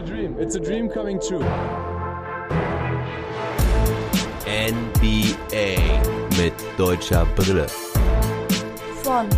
[0.00, 0.36] a dream.
[0.38, 1.44] It's a dream coming true.
[4.46, 6.02] NBA
[6.38, 7.66] mit deutscher Brille.
[9.02, 9.28] Von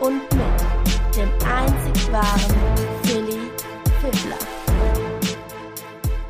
[0.00, 2.56] und mit dem einzig wahren
[3.04, 3.38] Philly
[4.00, 4.38] Fiddler.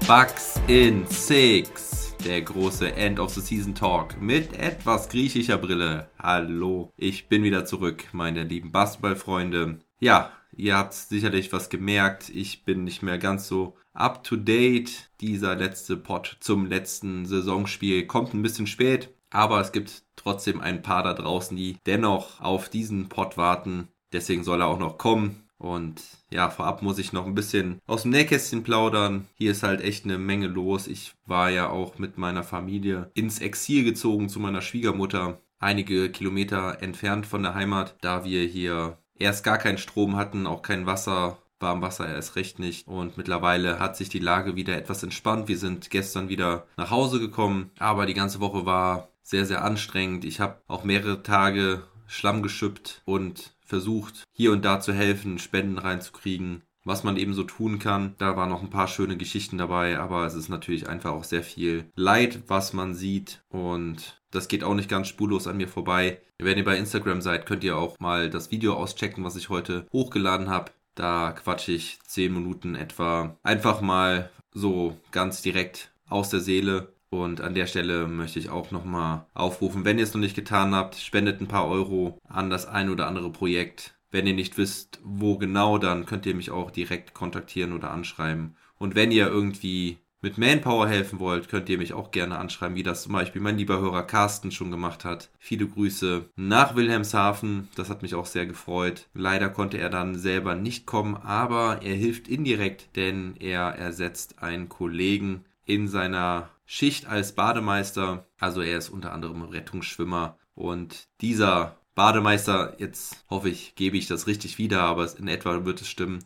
[0.06, 2.14] Bucks in Six.
[2.24, 6.08] Der große End of the Season Talk mit etwas griechischer Brille.
[6.18, 9.78] Hallo, ich bin wieder zurück, meine lieben Basketballfreunde.
[10.00, 12.28] Ja, ihr habt sicherlich was gemerkt.
[12.28, 15.10] Ich bin nicht mehr ganz so up to date.
[15.20, 20.82] Dieser letzte Pod zum letzten Saisonspiel kommt ein bisschen spät, aber es gibt trotzdem ein
[20.82, 23.88] paar da draußen, die dennoch auf diesen Pod warten.
[24.12, 25.44] Deswegen soll er auch noch kommen.
[25.58, 26.00] Und
[26.30, 29.26] ja, vorab muss ich noch ein bisschen aus dem Nähkästchen plaudern.
[29.34, 30.86] Hier ist halt echt eine Menge los.
[30.86, 35.40] Ich war ja auch mit meiner Familie ins Exil gezogen zu meiner Schwiegermutter.
[35.58, 40.62] Einige Kilometer entfernt von der Heimat, da wir hier erst gar keinen Strom hatten, auch
[40.62, 42.86] kein Wasser, warm Wasser erst recht nicht.
[42.86, 45.48] Und mittlerweile hat sich die Lage wieder etwas entspannt.
[45.48, 50.24] Wir sind gestern wieder nach Hause gekommen, aber die ganze Woche war sehr, sehr anstrengend.
[50.24, 55.76] Ich habe auch mehrere Tage Schlamm geschüppt und versucht, hier und da zu helfen, Spenden
[55.78, 58.14] reinzukriegen, was man eben so tun kann.
[58.18, 61.42] Da waren noch ein paar schöne Geschichten dabei, aber es ist natürlich einfach auch sehr
[61.42, 66.20] viel Leid, was man sieht und das geht auch nicht ganz spurlos an mir vorbei.
[66.38, 69.86] Wenn ihr bei Instagram seid, könnt ihr auch mal das Video auschecken, was ich heute
[69.92, 70.72] hochgeladen habe.
[70.94, 76.92] Da quatsche ich 10 Minuten etwa einfach mal so ganz direkt aus der Seele.
[77.10, 80.74] Und an der Stelle möchte ich auch nochmal aufrufen, wenn ihr es noch nicht getan
[80.74, 83.97] habt, spendet ein paar Euro an das ein oder andere Projekt.
[84.10, 88.56] Wenn ihr nicht wisst, wo genau, dann könnt ihr mich auch direkt kontaktieren oder anschreiben.
[88.78, 92.82] Und wenn ihr irgendwie mit Manpower helfen wollt, könnt ihr mich auch gerne anschreiben, wie
[92.82, 95.30] das zum Beispiel mein lieber Hörer Carsten schon gemacht hat.
[95.38, 99.06] Viele Grüße nach Wilhelmshaven, das hat mich auch sehr gefreut.
[99.14, 104.68] Leider konnte er dann selber nicht kommen, aber er hilft indirekt, denn er ersetzt einen
[104.68, 108.26] Kollegen in seiner Schicht als Bademeister.
[108.40, 114.28] Also er ist unter anderem Rettungsschwimmer und dieser Bademeister, jetzt hoffe ich, gebe ich das
[114.28, 116.20] richtig wieder, aber in etwa wird es stimmen,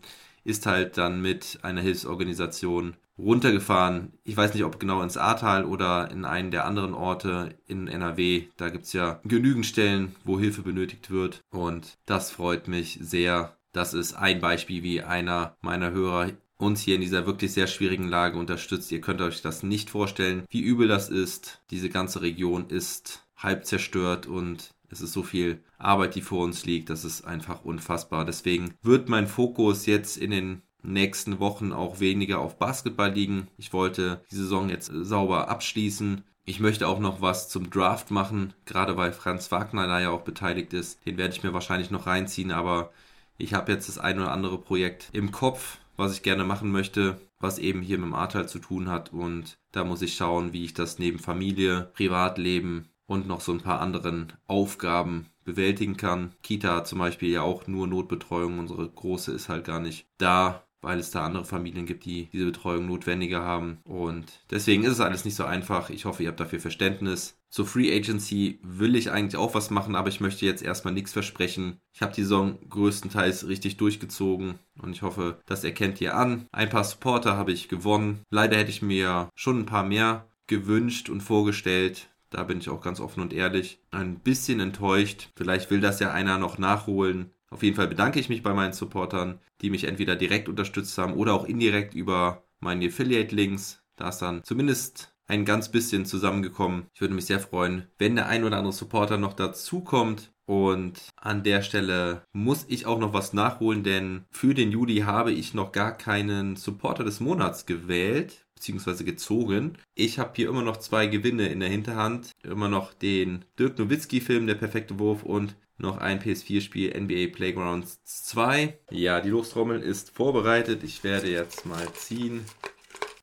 [0.44, 4.12] ist halt dann mit einer Hilfsorganisation runtergefahren.
[4.22, 8.48] Ich weiß nicht, ob genau ins Ahrtal oder in einen der anderen Orte in NRW.
[8.58, 11.42] Da gibt es ja genügend Stellen, wo Hilfe benötigt wird.
[11.50, 13.56] Und das freut mich sehr.
[13.72, 18.08] Das ist ein Beispiel, wie einer meiner Hörer uns hier in dieser wirklich sehr schwierigen
[18.08, 18.92] Lage unterstützt.
[18.92, 21.62] Ihr könnt euch das nicht vorstellen, wie übel das ist.
[21.70, 26.66] Diese ganze Region ist halb zerstört und es ist so viel Arbeit, die vor uns
[26.66, 26.90] liegt.
[26.90, 28.24] Das ist einfach unfassbar.
[28.24, 33.48] Deswegen wird mein Fokus jetzt in den nächsten Wochen auch weniger auf Basketball liegen.
[33.56, 36.24] Ich wollte die Saison jetzt sauber abschließen.
[36.44, 40.22] Ich möchte auch noch was zum Draft machen, gerade weil Franz Wagner da ja auch
[40.22, 41.04] beteiligt ist.
[41.06, 42.92] Den werde ich mir wahrscheinlich noch reinziehen, aber
[43.38, 47.20] ich habe jetzt das ein oder andere Projekt im Kopf, was ich gerne machen möchte,
[47.38, 49.12] was eben hier mit dem Ahrtal zu tun hat.
[49.12, 53.60] Und da muss ich schauen, wie ich das neben Familie, Privatleben und noch so ein
[53.60, 56.32] paar anderen Aufgaben bewältigen kann.
[56.42, 58.58] Kita zum Beispiel ja auch nur Notbetreuung.
[58.58, 62.44] Unsere Große ist halt gar nicht da weil es da andere Familien gibt, die diese
[62.44, 63.78] Betreuung notwendiger haben.
[63.84, 65.88] Und deswegen ist es alles nicht so einfach.
[65.88, 67.38] Ich hoffe, ihr habt dafür Verständnis.
[67.48, 71.12] Zur Free Agency will ich eigentlich auch was machen, aber ich möchte jetzt erstmal nichts
[71.12, 71.78] versprechen.
[71.92, 76.46] Ich habe die Saison größtenteils richtig durchgezogen und ich hoffe, das erkennt ihr an.
[76.50, 78.20] Ein paar Supporter habe ich gewonnen.
[78.30, 82.08] Leider hätte ich mir schon ein paar mehr gewünscht und vorgestellt.
[82.32, 83.78] Da bin ich auch ganz offen und ehrlich.
[83.90, 85.28] Ein bisschen enttäuscht.
[85.36, 87.30] Vielleicht will das ja einer noch nachholen.
[87.50, 91.12] Auf jeden Fall bedanke ich mich bei meinen Supportern, die mich entweder direkt unterstützt haben
[91.12, 93.82] oder auch indirekt über meine Affiliate-Links.
[93.96, 96.86] Da ist dann zumindest ein ganz bisschen zusammengekommen.
[96.94, 100.32] Ich würde mich sehr freuen, wenn der ein oder andere Supporter noch dazukommt.
[100.46, 105.32] Und an der Stelle muss ich auch noch was nachholen, denn für den Juli habe
[105.32, 109.76] ich noch gar keinen Supporter des Monats gewählt beziehungsweise gezogen.
[109.96, 112.30] Ich habe hier immer noch zwei Gewinne in der Hinterhand.
[112.44, 118.78] Immer noch den Dirk Nowitzki-Film, Der perfekte Wurf und noch ein PS4-Spiel NBA Playgrounds 2.
[118.92, 120.84] Ja, die Lostrommel ist vorbereitet.
[120.84, 122.44] Ich werde jetzt mal ziehen.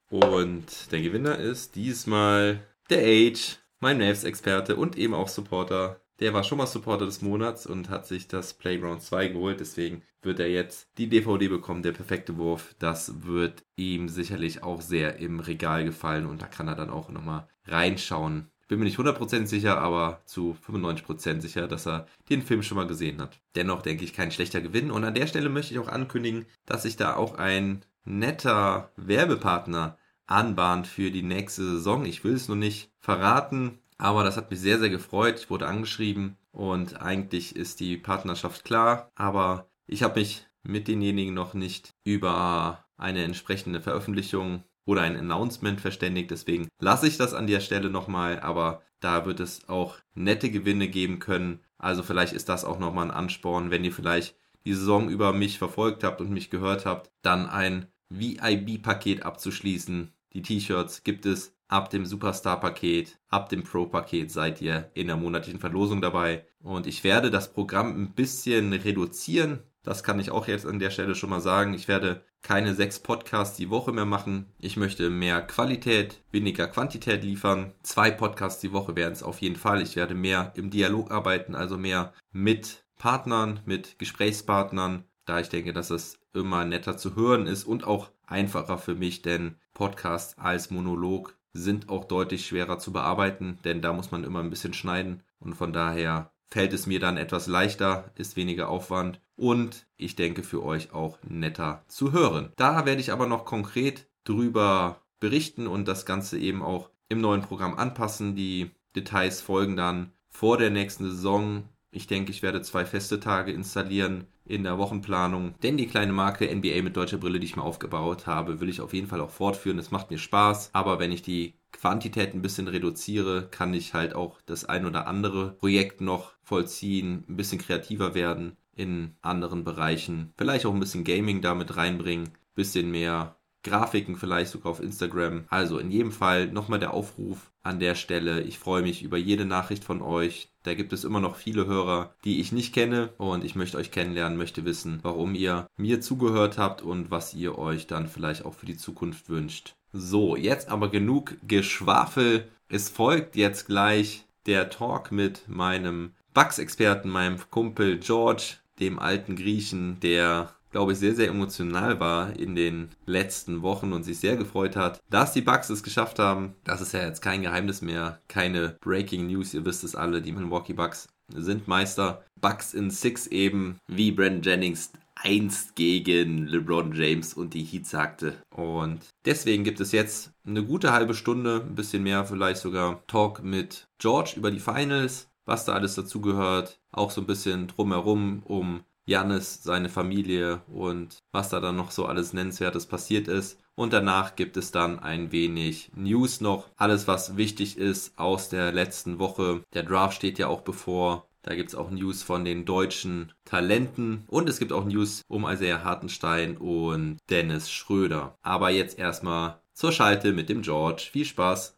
[0.09, 2.59] Und der Gewinner ist diesmal
[2.89, 6.01] der Age, mein Mavs-Experte und eben auch Supporter.
[6.19, 9.59] Der war schon mal Supporter des Monats und hat sich das Playground 2 geholt.
[9.59, 12.75] Deswegen wird er jetzt die DVD bekommen, der perfekte Wurf.
[12.79, 17.09] Das wird ihm sicherlich auch sehr im Regal gefallen und da kann er dann auch
[17.09, 22.61] nochmal reinschauen bin mir nicht 100% sicher, aber zu 95% sicher, dass er den Film
[22.61, 23.41] schon mal gesehen hat.
[23.55, 24.91] Dennoch denke ich kein schlechter Gewinn.
[24.91, 29.97] Und an der Stelle möchte ich auch ankündigen, dass sich da auch ein netter Werbepartner
[30.27, 32.05] anbahnt für die nächste Saison.
[32.05, 35.39] Ich will es noch nicht verraten, aber das hat mich sehr, sehr gefreut.
[35.39, 41.33] Ich wurde angeschrieben und eigentlich ist die Partnerschaft klar, aber ich habe mich mit denjenigen
[41.33, 46.31] noch nicht über eine entsprechende Veröffentlichung oder ein Announcement verständigt.
[46.31, 50.87] Deswegen lasse ich das an der Stelle nochmal, aber da wird es auch nette Gewinne
[50.87, 51.59] geben können.
[51.77, 54.35] Also vielleicht ist das auch nochmal ein Ansporn, wenn ihr vielleicht
[54.65, 60.13] die Saison über mich verfolgt habt und mich gehört habt, dann ein VIB-Paket abzuschließen.
[60.33, 65.59] Die T-Shirts gibt es ab dem Superstar-Paket, ab dem Pro-Paket seid ihr in der monatlichen
[65.59, 66.45] Verlosung dabei.
[66.61, 69.59] Und ich werde das Programm ein bisschen reduzieren.
[69.83, 71.73] Das kann ich auch jetzt an der Stelle schon mal sagen.
[71.73, 74.47] Ich werde keine sechs Podcasts die Woche mehr machen.
[74.59, 77.73] Ich möchte mehr Qualität, weniger Quantität liefern.
[77.83, 79.81] Zwei Podcasts die Woche werden es auf jeden Fall.
[79.81, 85.71] Ich werde mehr im Dialog arbeiten, also mehr mit Partnern, mit Gesprächspartnern, da ich denke,
[85.71, 90.69] dass es immer netter zu hören ist und auch einfacher für mich, denn Podcasts als
[90.71, 95.23] Monolog sind auch deutlich schwerer zu bearbeiten, denn da muss man immer ein bisschen schneiden
[95.39, 100.43] und von daher fällt es mir dann etwas leichter, ist weniger Aufwand und ich denke
[100.43, 102.51] für euch auch netter zu hören.
[102.55, 107.41] Da werde ich aber noch konkret drüber berichten und das Ganze eben auch im neuen
[107.41, 108.35] Programm anpassen.
[108.35, 111.63] Die Details folgen dann vor der nächsten Saison.
[111.91, 115.55] Ich denke, ich werde zwei feste Tage installieren in der Wochenplanung.
[115.63, 118.81] Denn die kleine Marke NBA mit deutscher Brille, die ich mir aufgebaut habe, will ich
[118.81, 119.79] auf jeden Fall auch fortführen.
[119.79, 120.69] Es macht mir Spaß.
[120.73, 125.07] Aber wenn ich die Quantität ein bisschen reduziere, kann ich halt auch das ein oder
[125.07, 130.33] andere Projekt noch vollziehen, ein bisschen kreativer werden in anderen Bereichen.
[130.37, 135.45] Vielleicht auch ein bisschen Gaming damit reinbringen, bisschen mehr Grafiken vielleicht sogar auf Instagram.
[135.49, 138.41] Also in jedem Fall nochmal der Aufruf an der Stelle.
[138.41, 140.49] Ich freue mich über jede Nachricht von euch.
[140.63, 143.91] Da gibt es immer noch viele Hörer, die ich nicht kenne und ich möchte euch
[143.91, 148.53] kennenlernen, möchte wissen, warum ihr mir zugehört habt und was ihr euch dann vielleicht auch
[148.53, 149.75] für die Zukunft wünscht.
[149.91, 152.47] So, jetzt aber genug Geschwafel.
[152.67, 159.99] Es folgt jetzt gleich der Talk mit meinem Bugs-Experten, meinem Kumpel George, dem alten Griechen,
[159.99, 164.75] der glaube ich, sehr, sehr emotional war in den letzten Wochen und sich sehr gefreut
[164.75, 166.55] hat, dass die Bucks es geschafft haben.
[166.63, 170.31] Das ist ja jetzt kein Geheimnis mehr, keine Breaking News, ihr wisst es alle, die
[170.31, 172.23] Milwaukee Bucks sind Meister.
[172.41, 178.35] Bucks in Six eben, wie Brandon Jennings einst gegen LeBron James und die Heat sagte.
[178.55, 183.43] Und deswegen gibt es jetzt eine gute halbe Stunde, ein bisschen mehr vielleicht sogar, Talk
[183.43, 186.79] mit George über die Finals, was da alles dazugehört.
[186.91, 192.05] Auch so ein bisschen drumherum um Janis, seine Familie und was da dann noch so
[192.05, 193.59] alles Nennenswertes passiert ist.
[193.73, 196.69] Und danach gibt es dann ein wenig News noch.
[196.75, 199.63] Alles, was wichtig ist aus der letzten Woche.
[199.73, 201.27] Der Draft steht ja auch bevor.
[201.41, 204.25] Da gibt es auch News von den deutschen Talenten.
[204.27, 208.37] Und es gibt auch News um Isaiah Hartenstein und Dennis Schröder.
[208.41, 211.07] Aber jetzt erstmal zur Schalte mit dem George.
[211.11, 211.77] Viel Spaß.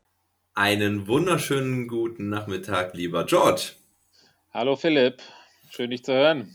[0.54, 3.74] Einen wunderschönen guten Nachmittag, lieber George.
[4.54, 5.22] Hallo Philipp,
[5.70, 6.54] schön dich zu hören.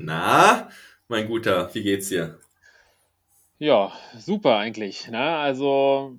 [0.00, 0.68] Na,
[1.08, 2.38] mein Guter, wie geht's dir?
[3.58, 5.08] Ja, super eigentlich.
[5.08, 5.18] Ne?
[5.18, 6.16] Also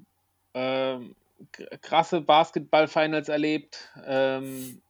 [0.53, 1.15] ähm,
[1.81, 3.89] krasse Basketball-Finals erlebt.
[4.05, 4.81] Ähm,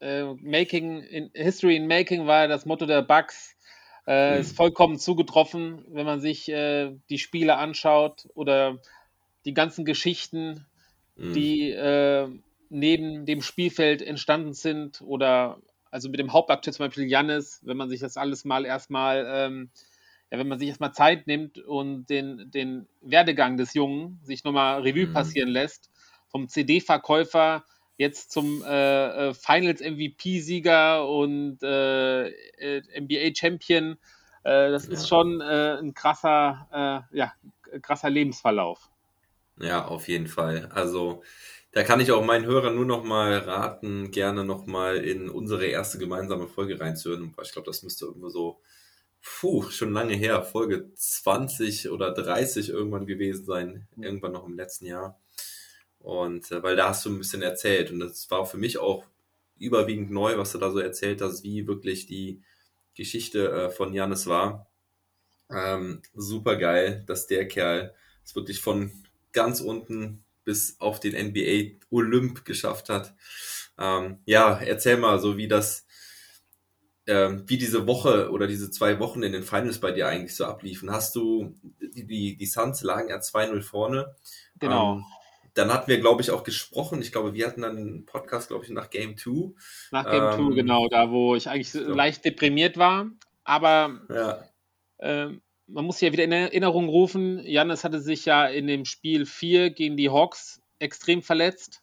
[0.00, 3.54] äh, Making in, History in Making war das Motto der Bucks.
[4.08, 4.40] Äh, mhm.
[4.40, 8.78] Ist vollkommen zugetroffen, wenn man sich äh, die Spiele anschaut oder
[9.44, 10.66] die ganzen Geschichten,
[11.14, 11.32] mhm.
[11.32, 12.28] die äh,
[12.70, 15.58] neben dem Spielfeld entstanden sind oder
[15.92, 19.70] also mit dem Hauptakteur zum Beispiel Jannis, wenn man sich das alles mal erstmal, ähm,
[20.30, 24.80] ja, wenn man sich erstmal Zeit nimmt und den, den Werdegang des Jungen sich nochmal
[24.80, 25.12] Revue mhm.
[25.12, 25.90] passieren lässt,
[26.28, 27.64] vom CD-Verkäufer
[27.98, 33.98] jetzt zum äh, äh Finals-MVP-Sieger und äh, äh NBA-Champion,
[34.44, 34.94] äh, das ja.
[34.94, 37.34] ist schon äh, ein krasser, ja,
[37.82, 38.88] krasser Lebensverlauf.
[39.58, 40.70] Ja, auf jeden Fall.
[40.72, 41.22] Also
[41.72, 45.66] da kann ich auch meinen Hörern nur noch mal raten, gerne noch mal in unsere
[45.66, 47.34] erste gemeinsame Folge reinzuhören.
[47.42, 48.60] Ich glaube, das müsste irgendwo so,
[49.22, 54.86] puh, schon lange her, Folge 20 oder 30 irgendwann gewesen sein, irgendwann noch im letzten
[54.86, 55.18] Jahr.
[55.98, 59.06] Und äh, weil da hast du ein bisschen erzählt und das war für mich auch
[59.58, 62.42] überwiegend neu, was du da so erzählt hast, wie wirklich die
[62.94, 64.66] Geschichte äh, von Janis war.
[65.48, 68.90] Ähm, super geil, dass der Kerl es wirklich von
[69.32, 73.14] ganz unten bis auf den NBA Olymp geschafft hat.
[73.78, 75.86] Ähm, ja, erzähl mal so, wie das,
[77.06, 80.44] ähm, wie diese Woche oder diese zwei Wochen in den Finals bei dir eigentlich so
[80.44, 80.90] abliefen.
[80.90, 84.14] Hast du, die, die Suns lagen ja 2-0 vorne.
[84.58, 84.96] Genau.
[84.96, 85.04] Ähm,
[85.54, 87.02] dann hatten wir, glaube ich, auch gesprochen.
[87.02, 89.52] Ich glaube, wir hatten dann einen Podcast, glaube ich, nach Game 2.
[89.90, 91.80] Nach Game 2, ähm, genau, da wo ich eigentlich so.
[91.80, 93.10] leicht deprimiert war.
[93.44, 94.44] Aber ja.
[95.82, 99.70] Man muss ja wieder in Erinnerung rufen, Janis hatte sich ja in dem Spiel 4
[99.70, 101.82] gegen die Hawks extrem verletzt.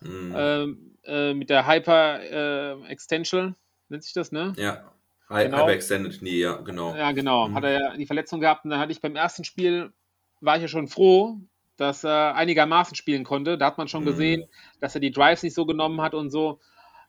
[0.00, 0.32] Mhm.
[0.36, 3.56] Ähm, äh, mit der Hyper äh, Extension,
[3.88, 4.54] nennt sich das, ne?
[4.56, 4.92] Ja.
[5.28, 5.56] Genau.
[5.56, 6.94] Halb Extended Knee, ja, genau.
[6.94, 7.48] Ja, genau.
[7.48, 7.54] Mhm.
[7.56, 9.92] Hat er ja die Verletzung gehabt und dann hatte ich beim ersten Spiel,
[10.40, 11.40] war ich ja schon froh,
[11.76, 13.58] dass er einigermaßen spielen konnte.
[13.58, 14.08] Da hat man schon Mhm.
[14.08, 14.44] gesehen,
[14.78, 16.60] dass er die Drives nicht so genommen hat und so,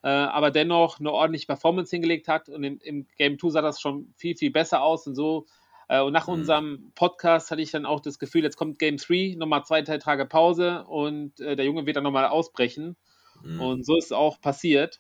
[0.02, 3.80] äh, aber dennoch eine ordentliche Performance hingelegt hat und im, im Game 2 sah das
[3.80, 5.46] schon viel, viel besser aus und so.
[5.88, 6.34] Äh, und nach Mhm.
[6.34, 9.98] unserem Podcast hatte ich dann auch das Gefühl, jetzt kommt Game 3, nochmal zwei drei
[9.98, 12.96] Tage Pause und äh, der Junge wird dann nochmal ausbrechen.
[13.44, 13.62] Mhm.
[13.62, 15.00] Und so ist es auch passiert.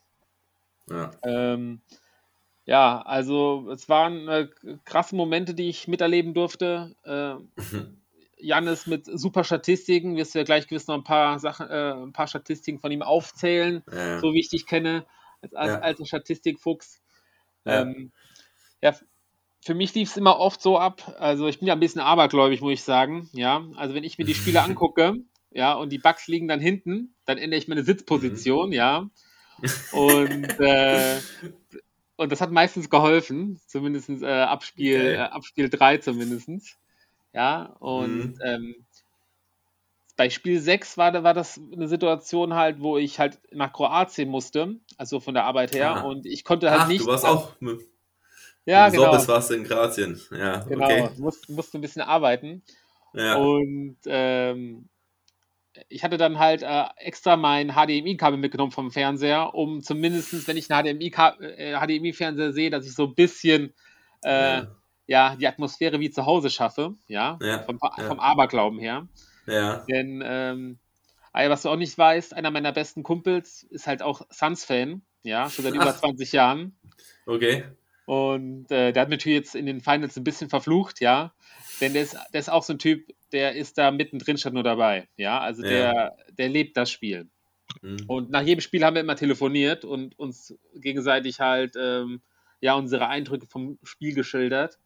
[0.89, 1.11] ja.
[1.23, 1.81] Ähm,
[2.65, 4.49] ja, also es waren äh,
[4.83, 6.95] krasse Momente, die ich miterleben durfte.
[7.03, 7.35] Äh,
[8.39, 12.13] Jannis mit super Statistiken, wirst du ja gleich gewiss noch ein paar Sachen, äh, ein
[12.13, 14.19] paar Statistiken von ihm aufzählen, ja.
[14.19, 15.05] so wie ich dich kenne,
[15.41, 15.79] als, als Ja.
[15.79, 17.01] alter Statistikfuchs.
[17.65, 17.81] Ja.
[17.81, 18.11] Ähm,
[18.81, 18.95] ja,
[19.67, 22.61] für mich lief es immer oft so ab, also ich bin ja ein bisschen abergläubig,
[22.61, 25.17] muss ich sagen, ja, also wenn ich mir die Spiele angucke,
[25.51, 29.09] ja, und die Bugs liegen dann hinten, dann ändere ich meine Sitzposition, ja,
[29.91, 31.21] und, äh,
[32.15, 35.13] und das hat meistens geholfen, zumindest äh, ab, Spiel, Okay.
[35.15, 36.77] äh, ab Spiel 3 zumindest.
[37.33, 38.39] Ja, und Mhm.
[38.45, 38.75] ähm,
[40.15, 44.79] bei Spiel 6 war, war das eine Situation halt, wo ich halt nach Kroatien musste,
[44.97, 46.01] also von der Arbeit her, Ah.
[46.07, 47.01] und ich konnte halt Ach, nicht.
[47.01, 47.81] du warst auch mit
[48.67, 49.03] ja, genau.
[49.05, 50.19] Sorbes warst du in Kroatien.
[50.31, 51.09] Ja, Genau, okay.
[51.17, 52.61] musste, musste ein bisschen arbeiten.
[53.13, 53.35] Ja.
[53.35, 54.87] Und ähm,
[55.89, 60.71] ich hatte dann halt äh, extra mein HDMI-Kabel mitgenommen vom Fernseher, um zumindest, wenn ich
[60.71, 63.73] einen HDMI-Ka- äh, HDMI-Fernseher sehe, dass ich so ein bisschen
[64.23, 64.67] äh, Ja.
[65.07, 65.35] ja.
[65.35, 69.07] die Atmosphäre wie zu Hause schaffe, ja, Ja, vom, vom Aberglauben her.
[69.45, 69.85] ja.
[69.89, 70.79] Denn, ähm,
[71.33, 75.49] ey, was du auch nicht weißt, einer meiner besten Kumpels ist halt auch Suns-Fan, ja,
[75.49, 75.97] schon seit über Ach.
[75.99, 76.75] 20 Jahren.
[77.27, 77.63] Okay.
[78.07, 81.33] Und äh, der hat mich natürlich jetzt in den Finals ein bisschen verflucht, ja.
[81.81, 84.63] Denn der ist, der ist auch so ein Typ, der ist da mittendrin statt nur
[84.63, 85.09] dabei.
[85.17, 85.69] Ja, also Ja.
[85.69, 87.27] der, der lebt das Spiel.
[87.81, 87.97] Mhm.
[88.07, 92.21] Und nach jedem Spiel haben wir immer telefoniert und uns gegenseitig halt ähm,
[92.61, 94.79] ja unsere Eindrücke vom Spiel geschildert.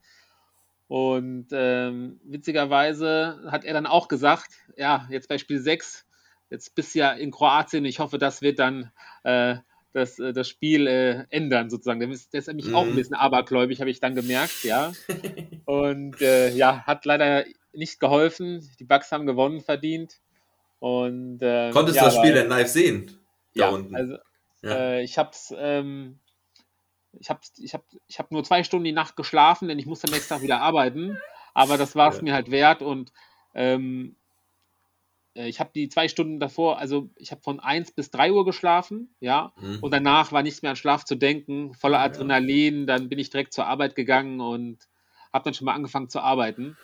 [0.87, 6.07] Und ähm, witzigerweise hat er dann auch gesagt, ja, jetzt bei Spiel 6,
[6.49, 8.91] jetzt bist du ja in Kroatien, ich hoffe, das wird dann
[9.23, 9.57] äh,
[9.93, 11.99] das, äh, das Spiel äh, ändern, sozusagen.
[11.99, 12.95] Der ist, der ist nämlich auch ein Mhm.
[12.95, 14.93] bisschen abergläubig, habe ich dann gemerkt, ja.
[15.65, 18.67] Und äh, ja, hat leider nicht geholfen.
[18.79, 20.19] Die Bucks haben gewonnen, verdient.
[20.79, 23.11] Und, ähm, Konntest ja, du das Spiel denn live sehen?
[23.55, 23.95] Da ja, unten.
[23.95, 24.17] also
[24.63, 24.71] Ja.
[24.75, 26.19] äh, ich hab's, ähm,
[27.19, 30.07] ich hab's, ich hab, ich hab nur zwei Stunden die Nacht geschlafen, denn ich musste
[30.07, 31.17] am nächsten Tag wieder arbeiten.
[31.53, 32.23] Aber das war es Ja.
[32.23, 33.11] mir halt wert und
[33.53, 34.20] ähm, äh,
[35.33, 39.15] ich habe die zwei Stunden davor, also ich habe von 1 bis 3 Uhr geschlafen,
[39.19, 39.79] ja, Mhm.
[39.81, 41.99] und danach war nichts mehr an Schlaf zu denken, voller.
[41.99, 44.79] Adrenalin, dann bin ich direkt zur Arbeit gegangen und
[45.31, 46.75] habe dann schon mal angefangen zu arbeiten.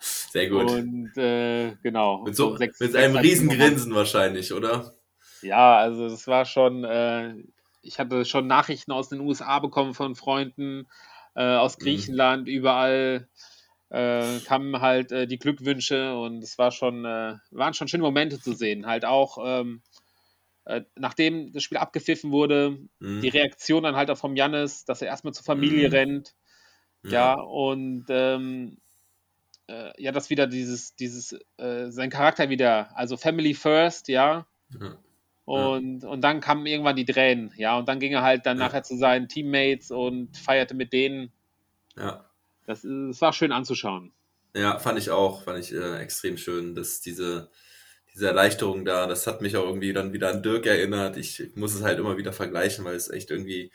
[0.00, 0.68] Sehr gut.
[0.68, 2.24] Und äh, genau.
[2.24, 4.94] mit so, um sechs- mit einem halb riesen sieben Uhr Grinsen wahrscheinlich, oder?
[5.42, 7.34] Ja, also das war schon, äh,
[7.82, 10.88] ich hatte schon Nachrichten aus den USA bekommen von Freunden
[11.36, 11.84] äh, aus Mhm.
[11.84, 13.28] Griechenland, überall
[13.94, 18.40] äh, kamen halt äh, die Glückwünsche und es war schon, äh, waren schon schöne Momente
[18.40, 18.86] zu sehen.
[18.86, 19.82] Halt auch, ähm,
[20.66, 23.20] äh, nachdem das Spiel abgepfiffen wurde, Mhm.
[23.22, 25.92] die Reaktion dann halt auch vom Jannis, dass er erstmal zur Familie Mhm.
[25.92, 26.34] rennt,
[27.10, 28.78] ja, und ähm,
[29.68, 34.46] äh, ja, dass wieder dieses, dieses, äh, sein Charakter wieder, also Family First, ja,
[35.52, 35.74] Ja.
[35.74, 38.68] und, und dann kamen irgendwann die Tränen, ja, und dann ging er halt dann Ja.
[38.68, 41.32] nachher zu seinen Teammates und feierte mit denen.
[41.96, 42.33] ja.
[42.66, 44.12] Das, das war schön anzuschauen.
[44.54, 47.50] Ja, fand ich auch, fand ich äh, extrem schön, dass diese,
[48.14, 51.16] diese Erleichterung da, das hat mich auch irgendwie dann wieder an Dirk erinnert.
[51.16, 53.72] Ich muss es halt immer wieder vergleichen, weil es echt irgendwie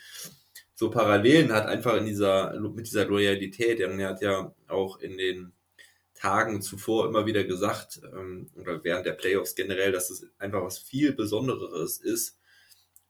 [0.73, 3.81] so Parallelen hat, einfach in dieser, mit dieser Loyalität.
[3.81, 5.51] Er hat ja auch in den
[6.13, 10.79] Tagen zuvor immer wieder gesagt, ähm, oder während der Playoffs generell, dass es einfach was
[10.79, 12.38] viel Besondereres ist,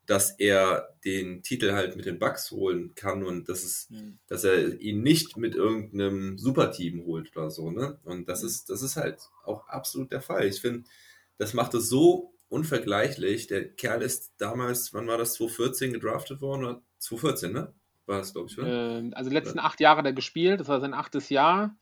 [0.10, 3.90] dass er den Titel halt mit den Bucks holen kann und dass es
[4.28, 8.00] dass er ihn nicht mit irgendeinem Superteam holt oder so, ne?
[8.04, 10.48] Und das ist, das ist halt auch absolut der Fall.
[10.48, 10.90] Ich finde,
[11.38, 13.46] das macht es so unvergleichlich.
[13.48, 16.64] Der Kerl ist damals, wann war das, 2014 gedraftet worden?
[16.64, 17.74] Oder 2014, ne?
[18.08, 18.68] War das, glaube ich, oder?
[18.68, 21.78] Äh, also die letzten acht Jahre hat er gespielt, das war sein achtes Jahr.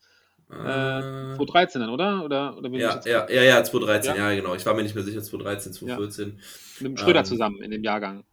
[0.50, 1.02] Äh,
[1.34, 2.24] Äh, 2013 dann, oder?
[2.24, 4.30] Oder, oder ja, ja, ja, ja, 2013, Ja.
[4.30, 4.34] ja.
[4.36, 4.54] genau.
[4.54, 6.40] Ich war mir nicht mehr sicher, 2013, 2014.
[6.78, 8.24] mit dem Schröder ähm, zusammen in dem Jahrgang?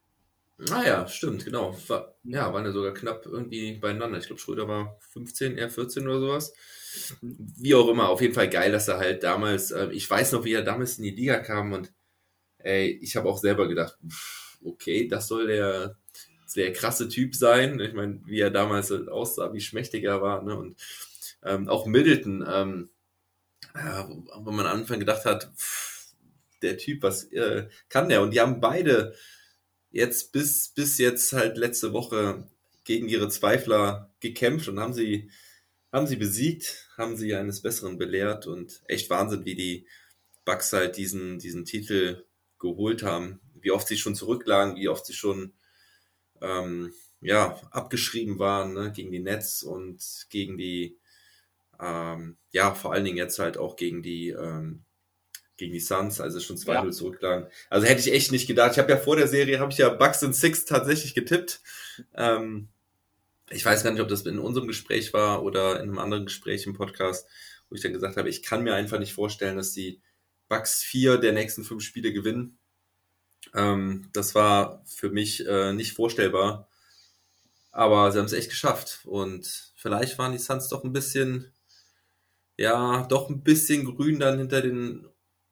[0.72, 1.78] Ah ja, stimmt, genau.
[1.88, 4.18] War, ja, waren ja sogar knapp irgendwie beieinander.
[4.18, 6.54] Ich glaube, Schröder war 15, er 14 oder sowas.
[7.22, 10.46] Wie auch immer, auf jeden Fall geil, dass er halt damals, äh, ich weiß noch,
[10.46, 11.92] wie er damals in die Liga kam und
[12.60, 13.98] ey, ich habe auch selber gedacht,
[14.64, 15.98] okay, das soll der,
[16.56, 17.80] der krasse Typ sein.
[17.82, 20.58] Ich meine, wie er damals halt aussah, wie schmächtig er war, ne?
[20.58, 20.76] Und
[21.46, 22.90] ähm, auch Middleton, ähm,
[23.74, 26.16] ja, wo, man am Anfang gedacht hat, pff,
[26.62, 28.22] der Typ, was äh, kann der?
[28.22, 29.16] Und die haben beide
[29.92, 32.48] jetzt bis, bis jetzt halt letzte Woche
[32.84, 35.30] gegen ihre Zweifler gekämpft und haben sie,
[35.92, 39.88] haben sie besiegt, haben sie eines Besseren belehrt und echt Wahnsinn, wie die
[40.44, 42.26] Bucks halt diesen, diesen Titel
[42.60, 43.40] geholt haben.
[43.56, 45.54] Wie oft sie schon zurücklagen, wie oft sie schon
[46.42, 51.00] ähm, ja, abgeschrieben waren ne, gegen die Nets und gegen die,
[51.82, 54.84] ähm, ja, vor allen Dingen jetzt halt auch gegen die, ähm,
[55.58, 56.92] gegen die Suns, also schon 2-0 ja.
[56.92, 57.48] zurücklagen.
[57.70, 58.74] Also hätte ich echt nicht gedacht.
[58.74, 61.62] Ich habe ja vor der Serie, habe ich ja Bucks in Six tatsächlich getippt.
[62.14, 62.70] Ähm,
[63.50, 66.66] ich weiß gar nicht, ob das in unserem Gespräch war oder in einem anderen Gespräch
[66.66, 67.28] im Podcast,
[67.70, 70.02] wo ich dann gesagt habe, ich kann mir einfach nicht vorstellen, dass die
[70.48, 72.58] Bucks vier der nächsten fünf Spiele gewinnen.
[73.54, 76.68] Ähm, das war für mich äh, nicht vorstellbar.
[77.72, 79.02] Aber sie haben es echt geschafft.
[79.04, 81.52] Und vielleicht waren die Suns doch ein bisschen,
[82.58, 85.08] ja, doch ein bisschen grün dann hinter den,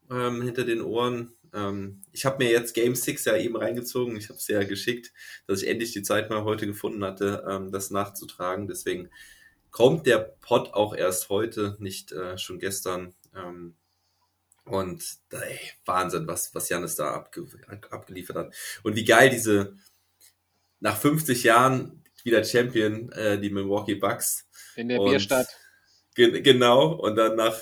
[0.09, 1.33] ähm, hinter den Ohren.
[1.53, 4.15] Ähm, ich habe mir jetzt Game 6 ja eben reingezogen.
[4.17, 5.13] Ich habe es ja geschickt,
[5.47, 8.67] dass ich endlich die Zeit mal heute gefunden hatte, ähm, das nachzutragen.
[8.67, 9.09] Deswegen
[9.71, 13.13] kommt der Pod auch erst heute, nicht äh, schon gestern.
[13.35, 13.75] Ähm,
[14.65, 17.45] und ey, Wahnsinn, was, was Janis da abge
[17.89, 18.55] abgeliefert hat.
[18.83, 19.75] Und wie geil diese
[20.79, 24.47] nach 50 Jahren wieder Champion, äh, die Milwaukee Bucks.
[24.75, 25.47] In der Bierstadt.
[26.15, 27.57] Ge genau, und dann nach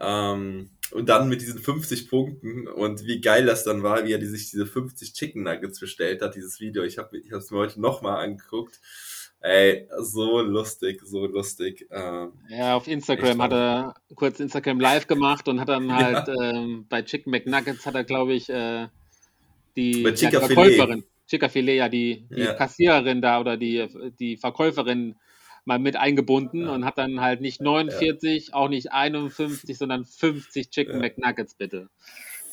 [0.00, 4.18] ähm, und dann mit diesen 50 Punkten und wie geil das dann war, wie er
[4.18, 6.84] die, sich diese 50 Chicken Nuggets bestellt hat, dieses Video.
[6.84, 8.80] Ich habe ich es mir heute nochmal angeguckt.
[9.40, 11.86] Ey, so lustig, so lustig.
[11.90, 16.52] Ähm, ja, auf Instagram hat er kurz Instagram live gemacht und hat dann halt ja.
[16.52, 18.88] ähm, bei Chicken McNuggets hat er, glaube ich, äh,
[19.76, 22.54] die, ja, Verkäuferin, Chica Filet, ja, die, die ja.
[22.54, 23.86] Kassiererin da oder die,
[24.18, 25.16] die Verkäuferin
[25.66, 26.72] mal mit eingebunden ja.
[26.72, 31.88] und hat dann halt nicht 49, auch nicht 51, sondern 50 Chicken McNuggets bitte.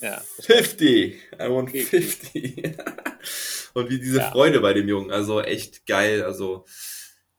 [0.02, 0.22] Ja.
[0.42, 2.64] 50, I want 50.
[3.74, 4.32] und wie diese ja.
[4.32, 6.66] Freude bei dem Jungen, also echt geil, also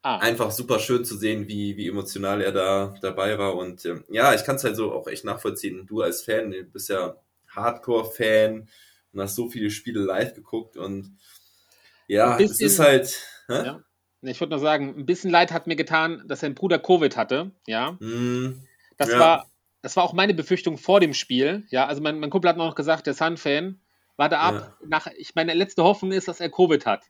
[0.03, 0.19] ah.
[0.19, 4.33] einfach super schön zu sehen, wie, wie emotional er da dabei war und ähm, ja,
[4.33, 5.87] ich kann es halt so auch echt nachvollziehen.
[5.87, 7.17] Du als Fan, du bist ja
[7.49, 8.69] Hardcore-Fan
[9.13, 11.19] und hast so viele Spiele live geguckt und
[12.07, 13.21] ja, es ist halt.
[13.49, 13.83] Ja?
[14.27, 17.51] Ich würde nur sagen, ein bisschen leid hat mir getan, dass sein Bruder Covid hatte,
[17.67, 17.93] ja.
[18.01, 18.63] Mm,
[18.97, 19.19] das ja.
[19.19, 19.47] war
[19.85, 21.67] das war auch meine Befürchtung vor dem Spiel.
[21.69, 23.79] Ja, also mein, mein Kumpel hat noch gesagt, der Sun-Fan,
[24.17, 24.87] warte ab, ja.
[24.89, 27.05] nach, ich meine letzte Hoffnung ist, dass er Covid hat.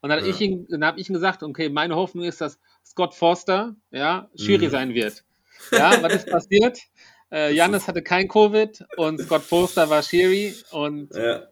[0.00, 0.30] Und dann, ja.
[0.30, 4.30] ich ihn, dann habe ich ihm gesagt, okay, meine Hoffnung ist, dass Scott Forster, ja,
[4.36, 4.70] Schiri mhm.
[4.70, 5.22] sein wird.
[5.70, 6.78] Ja, was ist passiert?
[7.32, 11.42] Äh, Janis hatte kein Covid und Scott Forster war Schiri und ja.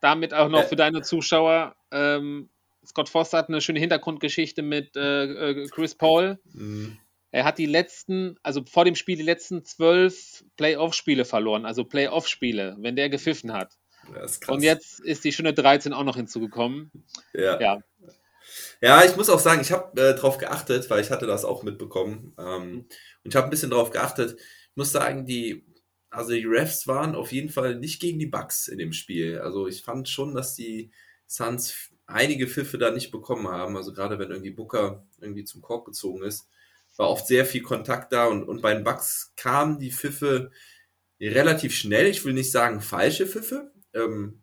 [0.00, 2.50] damit auch noch für deine Zuschauer, ähm,
[2.84, 6.38] Scott Forster hat eine schöne Hintergrundgeschichte mit äh, äh Chris Paul.
[6.52, 6.98] Mhm.
[7.30, 12.76] Er hat die letzten, also vor dem Spiel die letzten zwölf Playoff-Spiele verloren, also Playoff-Spiele,
[12.78, 13.72] wenn der gepfiffen hat.
[14.48, 16.90] Und jetzt ist die schöne 13 auch noch hinzugekommen.
[17.32, 17.58] Ja.
[17.60, 17.78] Ja,
[18.80, 21.62] ja ich muss auch sagen, ich habe äh, darauf geachtet, weil ich hatte das auch
[21.62, 22.34] mitbekommen.
[22.38, 22.86] Ähm,
[23.24, 24.38] und ich habe ein bisschen darauf geachtet.
[24.38, 25.64] Ich muss sagen, die,
[26.10, 29.38] also die Refs waren auf jeden Fall nicht gegen die Bucks in dem Spiel.
[29.38, 30.92] Also ich fand schon, dass die
[31.26, 33.76] Suns einige Pfiffe da nicht bekommen haben.
[33.76, 36.48] Also gerade wenn irgendwie Booker irgendwie zum Korb gezogen ist
[36.96, 40.50] war oft sehr viel Kontakt da und, und bei den Bucks kamen die Pfiffe
[41.20, 42.06] relativ schnell.
[42.06, 44.42] Ich will nicht sagen falsche Pfiffe, ähm,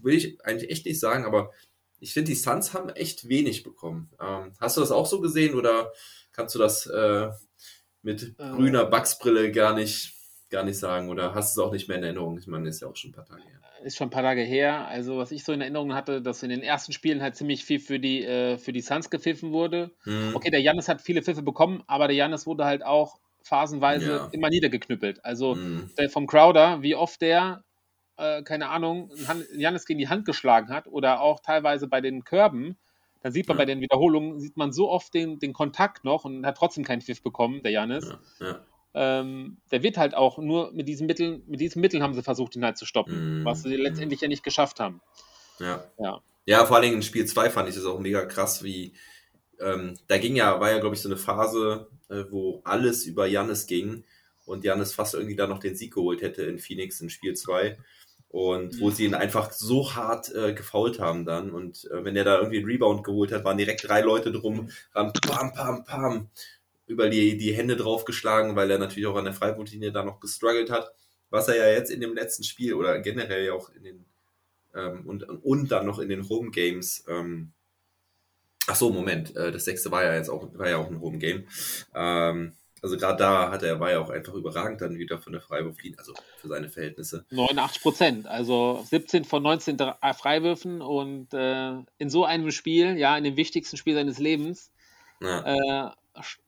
[0.00, 1.52] will ich eigentlich echt nicht sagen, aber
[1.98, 4.10] ich finde, die Suns haben echt wenig bekommen.
[4.20, 5.92] Ähm, hast du das auch so gesehen oder
[6.32, 7.30] kannst du das äh,
[8.02, 8.56] mit ähm.
[8.56, 10.14] grüner Bugsbrille gar nicht,
[10.52, 12.38] gar nicht sagen oder hast du es auch nicht mehr in Erinnerung?
[12.38, 14.42] Ich meine, ist ja auch schon ein paar Tage her ist schon ein paar Tage
[14.42, 14.86] her.
[14.88, 17.80] Also, was ich so in Erinnerung hatte, dass in den ersten Spielen halt ziemlich viel
[17.80, 19.90] für die, äh, für die Suns gepfiffen wurde.
[20.04, 20.32] Mhm.
[20.34, 24.28] Okay, der Janis hat viele Pfiffe bekommen, aber der Janis wurde halt auch phasenweise ja.
[24.32, 25.24] immer niedergeknüppelt.
[25.24, 25.90] Also mhm.
[25.98, 27.64] der vom Crowder, wie oft der,
[28.16, 29.10] äh, keine Ahnung,
[29.56, 32.76] Janis gegen die Hand geschlagen hat oder auch teilweise bei den Körben,
[33.22, 33.62] dann sieht man ja.
[33.62, 37.02] bei den Wiederholungen, sieht man so oft den, den Kontakt noch und hat trotzdem keinen
[37.02, 38.16] Pfiff bekommen, der Janis.
[38.40, 42.22] Ja ähm, der wird halt auch nur mit diesen Mitteln, mit diesen Mitteln haben sie
[42.22, 43.44] versucht, ihn halt zu stoppen, mm.
[43.44, 45.00] was sie letztendlich ja nicht geschafft haben.
[45.58, 45.84] Ja.
[45.98, 48.92] Ja, ja vor allen Dingen in Spiel 2 fand ich das auch mega krass, wie
[49.60, 53.26] ähm, da ging ja, war ja, glaube ich, so eine Phase, äh, wo alles über
[53.26, 54.04] Jannis ging
[54.44, 57.78] und Jannis fast irgendwie da noch den Sieg geholt hätte in Phoenix in Spiel 2.
[58.28, 61.50] Und wo sie ihn einfach so hart äh, gefault haben dann.
[61.50, 64.70] Und äh, wenn er da irgendwie einen Rebound geholt hat, waren direkt drei Leute drum,
[64.94, 66.30] ran, pam, pam, pam
[66.86, 70.70] über die, die Hände draufgeschlagen, weil er natürlich auch an der Freiwurflinie da noch gestruggelt
[70.70, 70.92] hat.
[71.30, 74.04] Was er ja jetzt in dem letzten Spiel oder generell ja auch in den
[74.74, 77.04] ähm, und, und dann noch in den Home Games.
[77.08, 77.52] Ähm,
[78.66, 81.18] ach so, Moment, äh, das sechste war ja jetzt auch, war ja auch ein Home
[81.18, 81.46] Game.
[81.94, 85.40] Ähm, Also gerade da hat er, war er auch einfach überragend dann wieder von der
[85.40, 87.24] Freiwurflinie, also für seine Verhältnisse.
[87.30, 93.16] 89 Prozent, also 17 von 19 äh, Freiwürfen und äh, in so einem Spiel, ja,
[93.16, 94.72] in dem wichtigsten Spiel seines Lebens,
[95.20, 95.86] ja.
[95.86, 95.90] äh,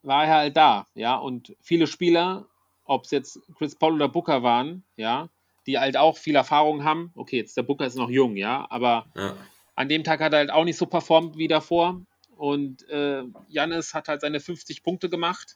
[0.02, 2.46] war er halt da, ja, und viele Spieler,
[2.84, 5.28] ob es jetzt Chris Paul oder Booker waren, ja,
[5.66, 7.12] die halt auch viel Erfahrung haben.
[7.14, 9.34] Okay, jetzt der Booker ist noch jung, ja, aber ja.
[9.74, 12.00] an dem Tag hat er halt auch nicht so performt wie davor.
[12.36, 15.54] Und äh, Jannis hat halt seine 50 Punkte gemacht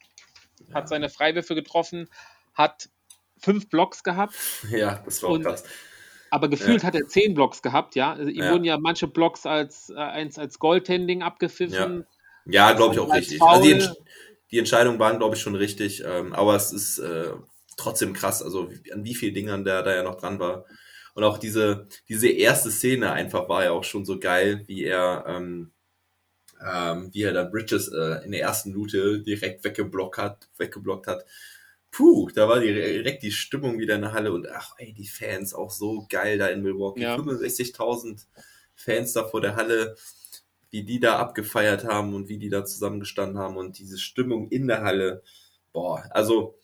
[0.66, 0.74] ja.
[0.74, 2.08] hat seine Freiwürfe getroffen,
[2.54, 2.88] hat
[3.38, 4.34] fünf Blocks gehabt.
[4.70, 5.64] Ja, das war und, krass.
[6.30, 6.88] Aber gefühlt ja.
[6.88, 8.12] hat er zehn Blocks gehabt, ja.
[8.12, 12.00] Also ihm wurden ja manche Blocks als, äh, als, als Goaltending abgepfiffen.
[12.00, 12.06] Ja,
[12.48, 13.40] ja glaube ich auch richtig.
[13.42, 13.86] Also die,
[14.50, 16.02] die, Entscheidungen waren, glaube ich, schon richtig.
[16.04, 17.30] Ähm, aber es ist äh,
[17.76, 20.64] trotzdem krass, also an wie vielen Dingern der da ja noch dran war.
[21.14, 25.24] Und auch diese, diese erste Szene einfach war ja auch schon so geil, wie er
[25.26, 25.72] ähm,
[26.64, 31.24] ähm, wie er da Bridges äh, in der ersten Minute direkt weggeblockt hat, weggeblockt hat.
[31.90, 35.54] Puh, da war direkt die Stimmung wieder in der Halle und ach ey, die Fans
[35.54, 37.02] auch so geil da in Milwaukee.
[37.02, 37.16] Ja.
[37.16, 38.26] 65.000
[38.74, 39.96] Fans da vor der Halle,
[40.70, 44.68] wie die da abgefeiert haben und wie die da zusammengestanden haben und diese Stimmung in
[44.68, 45.22] der Halle.
[45.72, 46.58] Boah, also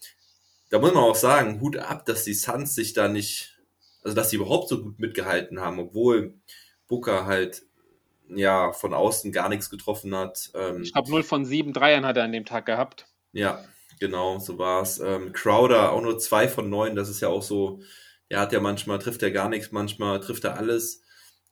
[0.70, 3.58] da muss man auch sagen, Hut ab, dass die Suns sich da nicht,
[4.02, 6.34] also dass sie überhaupt so gut mitgehalten haben, obwohl
[6.88, 7.62] Booker halt
[8.28, 10.50] ja von außen gar nichts getroffen hat.
[10.54, 13.06] Ähm, ich glaube, 0 von 7 Dreiern hat er an dem Tag gehabt.
[13.32, 13.64] Ja,
[14.00, 14.98] genau, so war es.
[14.98, 17.80] Ähm, Crowder auch nur 2 von 9, das ist ja auch so,
[18.28, 21.02] er hat ja manchmal, trifft er gar nichts, manchmal trifft er alles.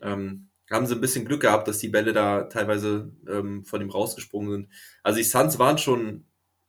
[0.01, 3.91] Ähm, haben sie ein bisschen Glück gehabt, dass die Bälle da teilweise ähm, von ihm
[3.91, 4.69] rausgesprungen sind.
[5.03, 6.25] Also die Suns waren schon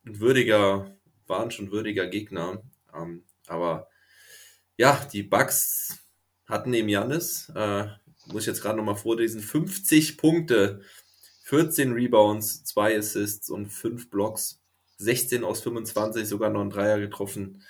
[0.05, 0.95] ein würdiger,
[1.27, 2.61] waren schon würdiger Gegner.
[2.93, 3.87] Ähm, aber
[4.77, 5.99] ja, die Bucks
[6.45, 7.51] hatten eben Janis.
[7.55, 7.87] Äh,
[8.27, 10.81] muss ich jetzt gerade nochmal vorlesen, 50 Punkte,
[11.43, 14.61] 14 Rebounds, 2 Assists und 5 Blocks,
[14.97, 17.63] 16 aus 25, sogar noch ein Dreier getroffen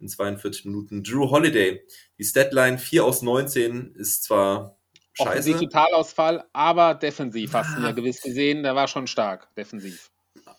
[0.00, 1.02] in 42 Minuten.
[1.02, 1.84] Drew Holiday,
[2.18, 4.77] die Statline 4 aus 19 ist zwar
[5.18, 5.50] scheiße.
[5.50, 10.10] Offensiv Totalausfall, aber defensiv hast du ja gewiss gesehen, der war schon stark, defensiv.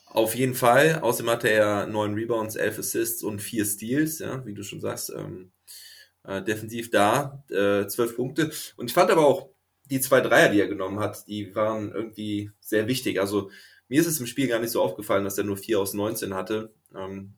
[0.08, 1.00] Auf jeden Fall.
[1.02, 5.12] Außerdem hatte er 9 Rebounds, 11 Assists und 4 Steals, ja, wie du schon sagst.
[5.16, 5.52] Ähm,
[6.24, 8.52] äh, defensiv da, äh, 12 Punkte.
[8.76, 9.50] Und ich fand aber auch
[9.86, 13.20] die zwei Dreier, die er genommen hat, die waren irgendwie sehr wichtig.
[13.20, 13.50] Also
[13.88, 16.34] mir ist es im Spiel gar nicht so aufgefallen, dass er nur 4 aus 19
[16.34, 16.74] hatte.
[16.96, 17.34] Ähm,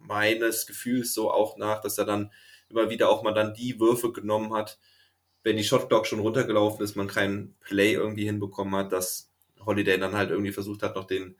[0.00, 2.32] meines Gefühls so auch nach, dass er dann
[2.68, 4.78] immer wieder auch mal dann die Würfe genommen hat,
[5.42, 9.30] wenn die Shotclock schon runtergelaufen ist, man keinen Play irgendwie hinbekommen hat, dass
[9.64, 11.36] Holiday dann halt irgendwie versucht hat, noch den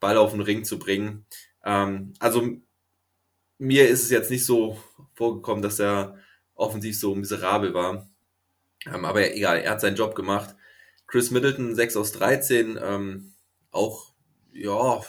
[0.00, 1.26] Ball auf den Ring zu bringen.
[1.64, 2.56] Ähm, also
[3.58, 4.78] mir ist es jetzt nicht so
[5.14, 6.18] vorgekommen, dass er
[6.54, 8.08] offensiv so miserabel war.
[8.86, 10.56] Ähm, aber egal, er hat seinen Job gemacht.
[11.06, 13.34] Chris Middleton, 6 aus 13, ähm,
[13.70, 14.12] auch,
[14.52, 15.02] ja,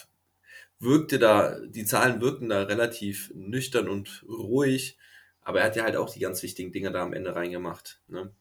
[0.80, 4.98] wirkte da, die Zahlen wirkten da relativ nüchtern und ruhig,
[5.44, 8.02] aber er hat ja halt auch die ganz wichtigen Dinge da am Ende reingemacht.
[8.08, 8.34] Ne?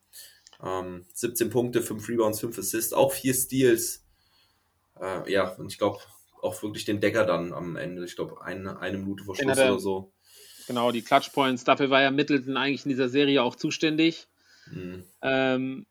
[0.63, 4.05] Ähm, 17 Punkte, 5 Rebounds, 5 Assists, auch 4 Steals.
[5.01, 5.99] Äh, ja, und ich glaube,
[6.41, 8.05] auch wirklich den Decker dann am Ende.
[8.05, 10.13] Ich glaube, eine, eine Minute vor Schluss oder so.
[10.67, 11.65] Genau, die Clutch-Points.
[11.65, 14.29] Dafür war ja Middleton eigentlich in dieser Serie auch zuständig.
[14.71, 15.05] Mhm.
[15.23, 15.87] Ähm,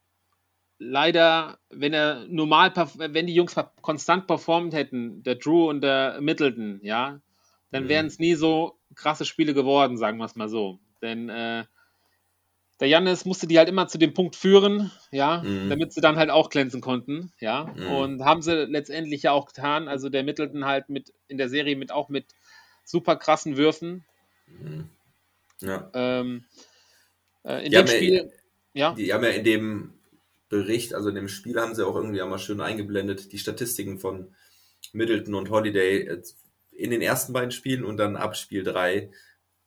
[0.78, 6.80] leider, wenn er normal, wenn die Jungs konstant performt hätten, der Drew und der Middleton,
[6.84, 7.22] ja,
[7.72, 7.90] dann mhm.
[7.90, 10.80] wären es nie so krasse Spiele geworden, sagen wir es mal so.
[11.02, 11.64] Denn äh,
[12.80, 15.70] der Jannis musste die halt immer zu dem Punkt führen, ja, mhm.
[15.70, 17.72] damit sie dann halt auch glänzen konnten, ja.
[17.76, 17.88] Mhm.
[17.88, 19.88] Und haben sie letztendlich ja auch getan.
[19.88, 22.26] Also der Middleton halt mit in der Serie mit auch mit
[22.84, 24.04] super krassen Würfen.
[24.48, 24.90] Mhm.
[25.60, 25.92] Ja.
[25.94, 26.46] Ähm,
[27.44, 28.32] äh, in die dem Spiel,
[28.74, 29.94] ja, Die haben ja in dem
[30.50, 34.34] Bericht, also in dem Spiel haben sie auch irgendwie einmal schön eingeblendet, die Statistiken von
[34.92, 36.22] Middleton und Holiday äh,
[36.72, 39.12] in den ersten beiden Spielen und dann ab Spiel 3,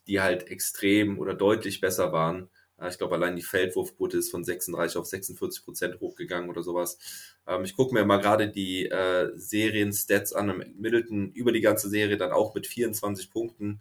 [0.06, 2.48] die halt extrem oder deutlich besser waren.
[2.88, 6.98] Ich glaube, allein die Feldwurfquote ist von 36 auf 46 Prozent hochgegangen oder sowas.
[7.46, 10.74] Ähm, ich gucke mir mal gerade die äh, Serien-Stats an.
[10.76, 13.80] Middleton über die ganze Serie dann auch mit 24 Punkten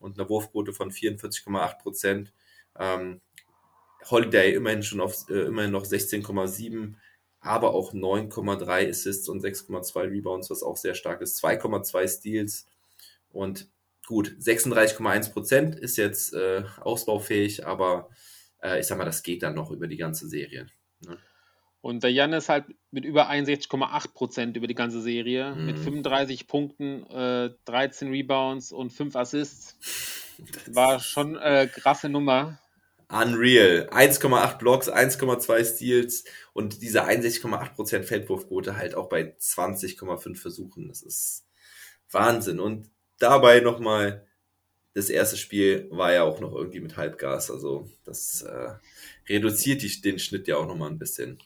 [0.00, 2.32] und einer Wurfquote von 44,8 Prozent.
[2.78, 3.20] Ähm,
[4.10, 6.94] Holiday immerhin schon auf äh, immerhin noch 16,7,
[7.40, 11.42] aber auch 9,3 Assists und 6,2 Rebounds, was auch sehr stark ist.
[11.42, 12.66] 2,2 Steals
[13.30, 13.68] und
[14.06, 18.10] gut, 36,1 Prozent ist jetzt äh, ausbaufähig, aber
[18.62, 20.66] äh, ich sag mal, das geht dann noch über die ganze Serie.
[21.06, 21.18] Ne?
[21.82, 25.66] Und der Jan ist halt mit über 61,8 Prozent über die ganze Serie, mhm.
[25.66, 29.76] mit 35 Punkten, äh, 13 Rebounds und 5 Assists.
[30.68, 32.60] War schon äh, krasse Nummer.
[33.08, 33.90] Unreal.
[33.90, 40.88] 1,8 Blocks, 1,2 Steals und diese 61,8% Feldwurfquote halt auch bei 20,5 Versuchen.
[40.88, 41.46] Das ist
[42.10, 42.60] Wahnsinn.
[42.60, 42.90] Und
[43.22, 44.26] dabei nochmal,
[44.94, 48.74] das erste Spiel war ja auch noch irgendwie mit Halbgas, also das äh,
[49.28, 51.38] reduziert die, den Schnitt ja auch nochmal ein bisschen.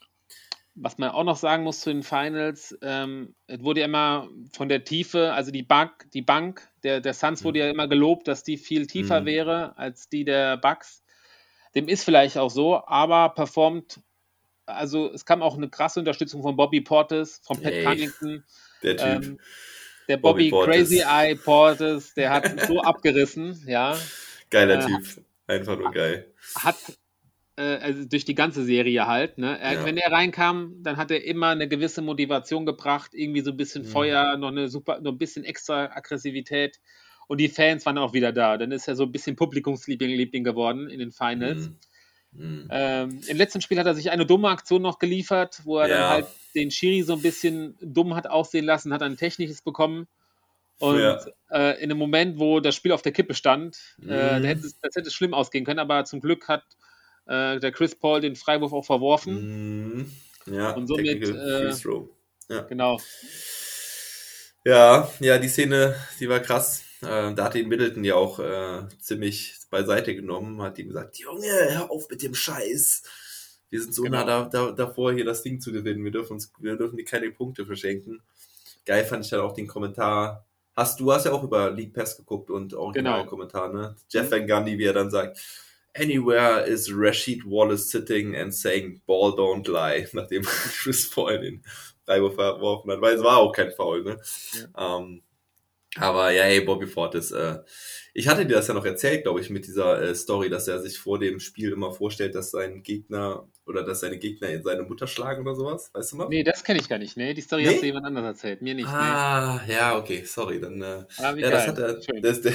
[0.74, 4.68] Was man auch noch sagen muss zu den Finals, ähm, es wurde ja immer von
[4.68, 8.42] der Tiefe, also die Bank, die Bank der, der Suns wurde ja immer gelobt, dass
[8.42, 9.26] die viel tiefer Mhm.
[9.26, 11.02] wäre als die der Bucks.
[11.74, 14.00] Dem ist vielleicht auch so, aber performt,
[14.66, 18.44] also es kam auch eine krasse Unterstützung von Bobby Portis, von Pat Ey, Connington.
[18.82, 19.06] Der Typ.
[19.24, 19.38] Ähm,
[20.08, 20.70] der Bobby, Bobby.
[20.72, 23.96] Crazy Eye Portis, der hat so abgerissen, ja.
[24.50, 25.24] Geiler äh, Typ.
[25.46, 26.26] Einfach nur geil.
[26.56, 26.76] Hat
[27.56, 29.58] äh, also durch die ganze Serie halt, ne?
[29.58, 29.84] Er, Ja.
[29.84, 33.82] Wenn er reinkam, dann hat er immer eine gewisse Motivation gebracht, irgendwie so ein bisschen
[33.82, 33.88] Mhm.
[33.88, 36.78] Feuer, noch eine super, noch ein bisschen extra Aggressivität.
[37.28, 38.56] Und die Fans waren auch wieder da.
[38.56, 41.68] Dann ist er so ein bisschen Publikumsliebling Liebling geworden in den Finals.
[41.70, 41.76] Mhm.
[42.38, 42.68] Mhm.
[42.70, 45.96] Ähm, Im letzten Spiel hat er sich eine dumme Aktion noch geliefert, wo er Ja.
[45.98, 50.06] dann halt den Schiri so ein bisschen dumm hat aussehen lassen, hat ein technisches bekommen.
[50.78, 51.18] Und Ja.
[51.50, 54.04] äh, in einem Moment, wo das Spiel auf der Kippe stand, äh,
[54.38, 54.42] Mhm.
[54.42, 56.64] da hätte es, das hätte es schlimm ausgehen können, aber zum Glück hat
[57.28, 59.96] äh, der Chris Paul den Freiwurf auch verworfen.
[59.96, 60.12] Mhm.
[60.46, 61.72] Ja, Und somit, äh.
[62.48, 62.60] Ja.
[62.62, 63.00] Genau.
[64.64, 66.82] Ja, ja, die Szene, die war krass.
[67.02, 71.46] Äh, da hat ihn Middleton ja auch äh, ziemlich beiseite genommen, hat ihm gesagt, Junge,
[71.70, 73.02] hör auf mit dem Scheiß.
[73.68, 74.18] Wir sind so Genau.
[74.18, 76.04] nah da, da, davor, hier das Ding zu gewinnen.
[76.04, 78.22] Wir dürfen uns, wir dürfen dir keine Punkte verschenken.
[78.84, 80.46] Geil fand ich dann auch den Kommentar.
[80.74, 83.30] Hast du hast ja auch über League Pass geguckt und original Genau.
[83.30, 83.96] Kommentar, ne?
[84.08, 85.38] Jeff Van Gundy, wie er dann sagt,
[85.98, 90.42] Anywhere is Rashid Wallace sitting and saying Ball don't lie, nachdem
[90.82, 91.64] Chris Paul den
[92.04, 94.20] Freiwurf verworfen hat, weil es war auch kein Foul, ne?
[94.78, 95.22] Ähm,
[95.96, 97.58] aber ja, ey, Bobby Fortis, äh,
[98.14, 100.80] ich hatte dir das ja noch erzählt, glaube ich, mit dieser äh, Story, dass er
[100.80, 104.84] sich vor dem Spiel immer vorstellt, dass sein Gegner oder dass seine Gegner in seine
[104.84, 106.28] Mutter schlagen oder sowas, weißt du noch?
[106.30, 107.16] Nee, das kenne ich gar nicht.
[107.18, 107.68] Nee, die Story Nee?
[107.68, 108.62] hast du jemand anders erzählt.
[108.62, 108.88] Mir nicht.
[108.88, 111.04] Ah, ja, okay, sorry, dann äh, nee.
[111.18, 111.66] Ah, ja, das geil.
[111.66, 112.02] hat er.
[112.02, 112.22] Schön.
[112.22, 112.52] Das, der,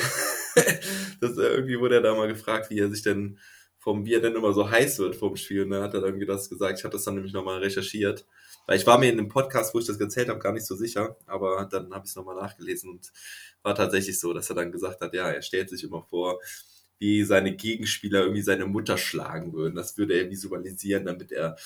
[1.21, 3.37] das, äh, irgendwie wurde er da mal gefragt, wie er sich denn
[3.77, 5.63] vom, wie er denn immer so heiß wird vom Spiel.
[5.63, 6.79] Und dann hat er irgendwie das gesagt.
[6.79, 8.25] Ich habe das dann nämlich nochmal recherchiert.
[8.71, 10.77] Weil ich war mir in dem Podcast, wo ich das erzählt habe, gar nicht so
[10.77, 11.17] sicher.
[11.25, 13.11] Aber dann habe ich es nochmal nachgelesen und
[13.63, 16.39] war tatsächlich so, dass er dann gesagt hat, ja, er stellt sich immer vor,
[16.97, 19.75] wie seine Gegenspieler irgendwie seine Mutter schlagen würden.
[19.75, 21.57] Das würde er visualisieren, damit er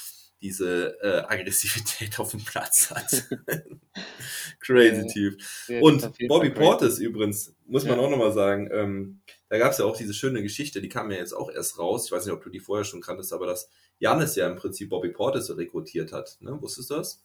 [0.41, 3.23] diese äh, Aggressivität auf dem Platz hat.
[4.59, 5.07] Crazy Ja.
[5.07, 5.39] Typ.
[5.39, 6.49] Ist Und Bobby.
[6.49, 8.03] Portis übrigens, muss man Ja.
[8.03, 9.21] auch nochmal sagen, ähm,
[9.55, 12.05] da gab es ja auch diese schöne Geschichte, die kam ja jetzt auch erst raus.
[12.05, 14.89] Ich weiß nicht, ob du die vorher schon kanntest, aber dass Janis ja im Prinzip
[14.89, 16.35] Bobby Portis rekrutiert hat.
[16.41, 16.57] Ne?
[16.61, 17.23] Wusstest du das?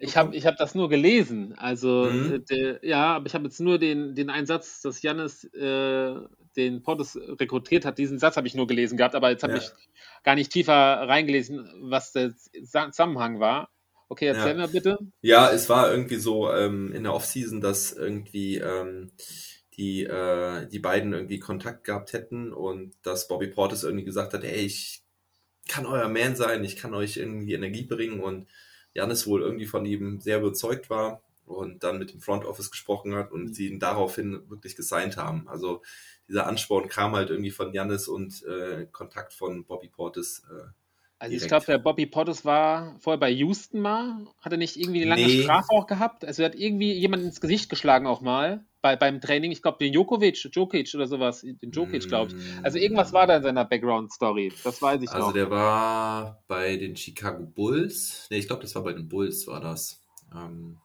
[0.00, 1.52] Ich habe ich hab das nur gelesen.
[1.58, 2.32] Also, Mhm.
[2.32, 6.14] äh, der, ja, aber ich habe jetzt nur den, den Einsatz, dass Jannis äh,
[6.56, 7.98] den Portis rekrutiert hat.
[7.98, 9.58] Diesen Satz habe ich nur gelesen gehabt, aber jetzt habe Ja.
[9.58, 9.70] ich
[10.24, 13.68] gar nicht tiefer reingelesen, was der Sa- Zusammenhang war.
[14.08, 14.66] Okay, erzähl Ja.
[14.66, 14.98] mir bitte.
[15.20, 19.10] Ja, es war irgendwie so ähm, in der Offseason, dass irgendwie ähm,
[19.76, 24.44] die, äh, die beiden irgendwie Kontakt gehabt hätten und dass Bobby Portis irgendwie gesagt hat,
[24.44, 25.02] ey, ich
[25.68, 28.46] kann euer Man sein, ich kann euch irgendwie Energie bringen und
[28.94, 33.14] Janis wohl irgendwie von ihm sehr überzeugt war und dann mit dem Front Office gesprochen
[33.14, 35.48] hat und sie ihn daraufhin wirklich gesigned haben.
[35.48, 35.82] Also
[36.28, 40.42] dieser Ansporn kam halt irgendwie von Janis und äh, Kontakt von Bobby Portis.
[40.50, 40.68] Äh,
[41.18, 44.26] Also ich glaube, der Bobby Portis war vorher bei Houston mal.
[44.40, 45.42] Hat er nicht irgendwie eine lange Nee.
[45.42, 46.24] Strafe auch gehabt?
[46.24, 49.50] Also er hat irgendwie jemand ins Gesicht geschlagen auch mal bei, beim Training.
[49.50, 51.40] Ich glaube, den Jokovic, Jokic oder sowas.
[51.42, 52.64] Den Jokic, glaube ich.
[52.64, 54.52] Also irgendwas war da in seiner Background-Story.
[54.62, 55.32] Das weiß ich Also noch.
[55.34, 58.28] der war bei den Chicago Bulls.
[58.30, 60.00] Ne, ich glaube, das war bei den Bulls, war das.
[60.32, 60.78] Ähm,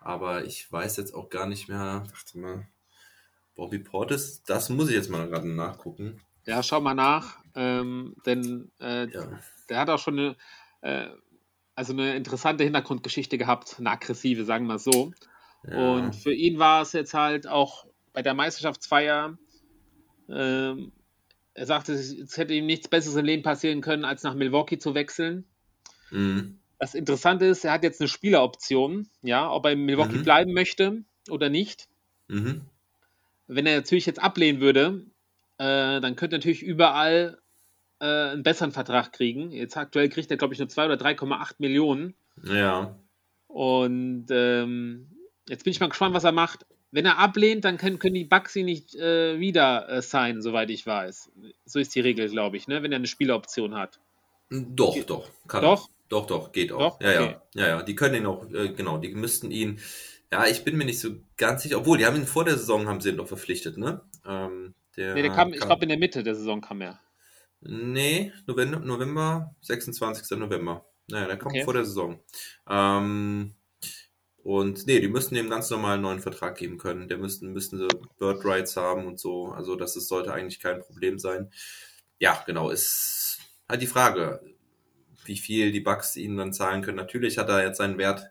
[0.00, 2.04] aber ich weiß jetzt auch gar nicht mehr.
[2.06, 2.68] Warte mal.
[3.56, 6.20] Bobby Portis, das muss ich jetzt mal gerade nachgucken.
[6.44, 7.38] Ja, schau mal nach.
[7.56, 9.40] Ähm, denn äh, Ja.
[9.68, 10.36] der hat auch schon eine,
[10.82, 11.08] äh,
[11.74, 15.12] also eine interessante Hintergrundgeschichte gehabt, eine aggressive, sagen wir so.
[15.70, 15.94] Ja.
[15.94, 19.36] Und für ihn war es jetzt halt auch bei der Meisterschaftsfeier,
[20.28, 20.92] ähm,
[21.54, 24.94] er sagte, es hätte ihm nichts Besseres im Leben passieren können, als nach Milwaukee zu
[24.94, 25.46] wechseln.
[26.10, 26.58] Mhm.
[26.78, 30.24] Das Interessante ist, er hat jetzt eine Spieleroption, ja, ob er in Milwaukee Mhm.
[30.24, 31.88] bleiben möchte oder nicht.
[32.28, 32.62] Mhm.
[33.46, 35.06] Wenn er natürlich jetzt ablehnen würde,
[35.56, 37.38] äh, dann könnte er natürlich überall
[38.00, 39.50] äh, einen besseren Vertrag kriegen.
[39.52, 42.14] Jetzt aktuell kriegt er, glaube ich, nur 2 oder 3,8 Millionen.
[42.44, 42.98] Ja.
[43.46, 45.15] Und ähm,
[45.48, 46.66] jetzt bin ich mal gespannt, was er macht.
[46.92, 50.70] Wenn er ablehnt, dann können, können die Bucks ihn nicht äh, wieder äh, signen, soweit
[50.70, 51.30] ich weiß.
[51.64, 52.82] So ist die Regel, glaube ich, ne?
[52.82, 53.98] wenn er eine Spieleroption hat.
[54.50, 55.28] Doch, doch.
[55.48, 55.88] Kann Doch?
[55.88, 55.92] Er.
[56.08, 56.98] Doch, doch, geht auch.
[56.98, 57.00] Doch?
[57.00, 57.36] Ja, Okay.
[57.54, 57.62] ja.
[57.62, 57.82] Ja, ja.
[57.82, 59.80] Die können ihn auch, äh, genau, die müssten ihn.
[60.32, 61.78] Ja, ich bin mir nicht so ganz sicher.
[61.78, 64.00] Obwohl, die haben ihn vor der Saison haben sie ihn doch verpflichtet, ne?
[64.24, 67.00] Ähm, der Nee, der kam, ich glaube, in der Mitte der Saison kam er.
[67.60, 70.38] Nee, November, November 26.
[70.38, 70.84] November.
[71.08, 71.64] Naja, der kommt Okay.
[71.64, 72.20] vor der Saison.
[72.68, 73.54] Ähm,
[74.46, 77.08] Und nee, die müssten dem ganz normalen neuen Vertrag geben können.
[77.08, 77.88] Der müssten, müssten sie
[78.20, 79.48] Bird Rights haben und so.
[79.48, 81.50] Also das ist, sollte eigentlich kein Problem sein.
[82.20, 84.40] Ja, genau, ist halt die Frage,
[85.24, 86.96] wie viel die Bucks ihnen dann zahlen können.
[86.96, 88.30] Natürlich hat er jetzt seinen Wert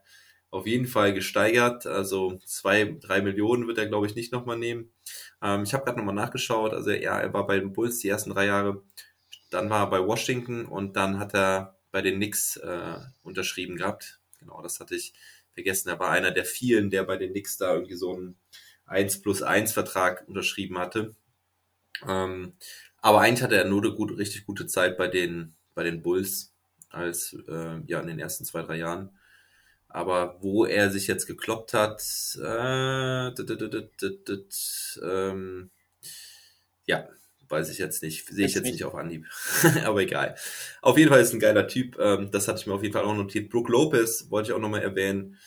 [0.52, 1.86] auf jeden Fall gesteigert.
[1.86, 4.94] Also zwei, drei Millionen wird er, glaube ich, nicht nochmal nehmen.
[5.42, 6.72] Ähm, ich habe gerade nochmal nachgeschaut.
[6.72, 8.84] Also ja, er war bei den Bulls die ersten drei Jahre.
[9.50, 14.22] Dann war er bei Washington und dann hat er bei den Knicks äh, unterschrieben gehabt.
[14.40, 15.14] Genau, das hatte ich
[15.56, 15.90] vergessen.
[15.90, 18.38] Er war einer der vielen, der bei den Knicks da irgendwie so einen
[18.86, 21.16] 1 plus 1 Vertrag unterschrieben hatte.
[22.08, 22.54] Ähm,
[22.98, 26.54] aber eigentlich hatte er nur eine gut, richtig gute Zeit bei den, bei den Bulls
[26.90, 29.18] als äh, ja in den ersten zwei, drei Jahren.
[29.88, 32.02] Aber wo er sich jetzt gekloppt hat,
[32.42, 33.28] äh,
[35.04, 35.72] ähm,
[36.86, 37.08] ja,
[37.50, 39.26] weiß ich jetzt nicht, sehe ich jetzt nicht auf Anhieb.
[39.86, 40.36] Aber egal.
[40.82, 41.98] Auf jeden Fall ist ein geiler Typ.
[42.00, 43.50] Ähm, das hatte ich mir auf jeden Fall auch notiert.
[43.50, 45.38] Brooke Lopez wollte ich auch nochmal erwähnen,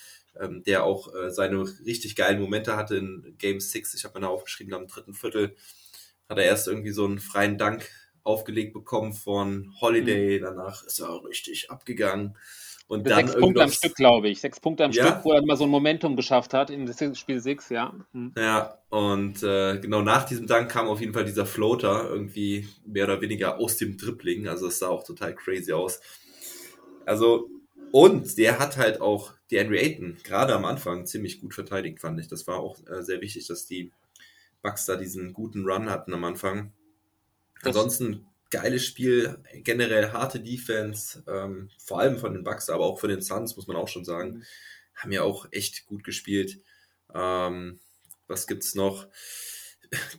[0.41, 3.95] ähm, der auch äh, seine richtig geilen Momente hatte in Game 6.
[3.95, 5.55] Ich habe mir da aufgeschrieben, am dritten Viertel
[6.29, 7.89] hat er erst irgendwie so einen freien Dank
[8.23, 10.39] aufgelegt bekommen von Holiday.
[10.39, 10.45] Mhm.
[10.45, 12.37] Danach ist er richtig abgegangen.
[12.89, 14.41] Und dann sechs Punkte am Stück, glaube ich.
[14.41, 15.07] Sechs Punkte am ja?
[15.07, 17.95] Stück, wo er mal so ein Momentum geschafft hat im Spiel 6, ja.
[18.13, 18.33] Mhm.
[18.35, 23.05] Ja, und äh, genau nach diesem Dank kam auf jeden Fall dieser Floater irgendwie mehr
[23.05, 24.49] oder weniger aus dem Dribbling.
[24.49, 26.01] Also es sah auch total crazy aus.
[27.05, 27.51] Also,
[27.93, 32.19] und der hat halt auch die Henry Ayton gerade am Anfang ziemlich gut verteidigt, fand
[32.19, 32.29] ich.
[32.29, 33.93] Das war auch äh, sehr wichtig, dass die
[34.63, 36.73] Bucks da diesen guten Run hatten am Anfang.
[37.63, 43.11] Ansonsten geiles Spiel, generell harte Defense, ähm, vor allem von den Bucks, aber auch von
[43.11, 44.45] den Suns, muss man auch schon sagen, mhm.
[44.95, 46.59] haben ja auch echt gut gespielt.
[47.15, 47.81] Ähm,
[48.27, 49.07] was gibt's noch?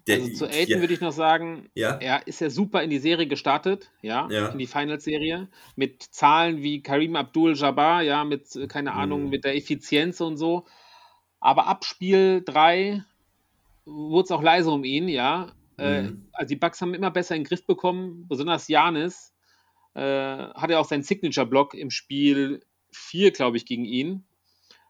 [0.07, 0.79] Der, also zu Aiden ja.
[0.79, 1.95] würde ich noch sagen, ja?
[1.97, 4.47] er ist ja super in die Serie gestartet, ja, ja.
[4.47, 9.29] in die Finals-Serie, mit Zahlen wie Karim Abdul-Jabbar, ja, mit, äh, keine Ahnung, mhm.
[9.29, 10.65] mit der Effizienz und so.
[11.39, 13.03] Aber ab Spiel 3
[13.85, 15.51] wurde es auch leise um ihn, ja.
[15.79, 16.29] Äh, mhm.
[16.33, 19.33] also die Bugs haben immer besser in den Griff bekommen, besonders Janis
[19.95, 22.61] äh, hatte auch seinen Signature-Block im Spiel
[22.91, 24.23] 4, glaube ich, gegen ihn.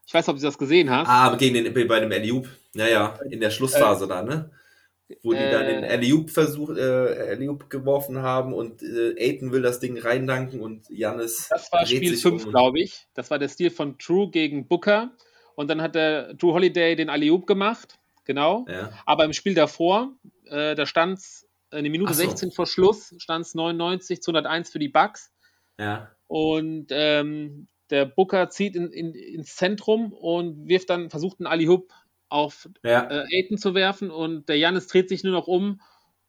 [0.06, 1.08] Ich weiß ob du das gesehen hast.
[1.08, 2.48] Ah, gegen den, bei dem Eliup.
[2.74, 4.50] Naja, in der Schlussphase äh, da, ne?
[5.22, 9.62] Wo die äh, dann den Eliup versucht, äh, Eliup geworfen haben und äh, Aiden will
[9.62, 11.48] das Ding reindanken und Janis.
[11.50, 12.50] Das war Spiel 5, um.
[12.50, 13.06] glaube ich.
[13.14, 15.10] Das war der Stil von True gegen Booker.
[15.56, 17.98] Und dann hat der Drew Holiday den Eliup gemacht.
[18.24, 18.66] Genau.
[18.68, 18.90] Ja.
[19.06, 20.12] Aber im Spiel davor,
[20.50, 22.22] äh, da stand es eine Minute so.
[22.22, 25.32] 16 vor Schluss, stand es 99 zu 101 für die Bucks.
[25.78, 26.10] Ja.
[26.26, 31.92] Und ähm, der Booker zieht in, in, ins Zentrum und wirft dann, versucht einen Ali-Hub
[32.28, 33.10] auf ja.
[33.10, 35.80] äh, Aiden zu werfen und der Janis dreht sich nur noch um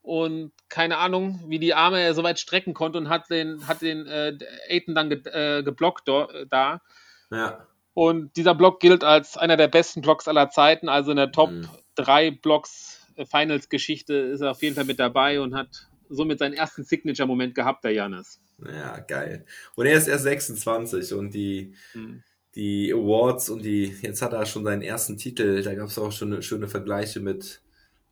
[0.02, 3.82] und keine Ahnung, wie die Arme er so weit strecken konnte und hat den, hat
[3.82, 4.36] den äh,
[4.70, 6.82] Aiden dann ge, äh, geblockt do, da.
[7.30, 7.68] Ja.
[7.94, 11.52] Und dieser Block gilt als einer der besten Blocks aller Zeiten, also in der Top
[11.52, 11.68] mhm.
[11.96, 16.84] 3 Blocks Finals-Geschichte ist er auf jeden Fall mit dabei und hat somit seinen ersten
[16.84, 18.40] Signature-Moment gehabt, der Janis.
[18.64, 19.46] Ja, geil.
[19.76, 22.24] Und er ist erst 26 und die, mhm.
[22.56, 26.12] die Awards und die, jetzt hat er schon seinen ersten Titel, da gab es auch
[26.12, 27.62] schon schöne Vergleiche mit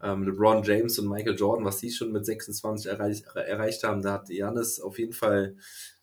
[0.02, 4.02] ähm, LeBron James und Michael Jordan, was die schon mit 26 erreich, erreicht haben.
[4.02, 5.56] Da hat Janis auf jeden Fall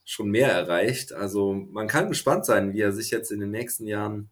[0.04, 1.12] schon mehr erreicht.
[1.12, 4.30] Also man kann gespannt sein, wie er sich jetzt in den nächsten Jahren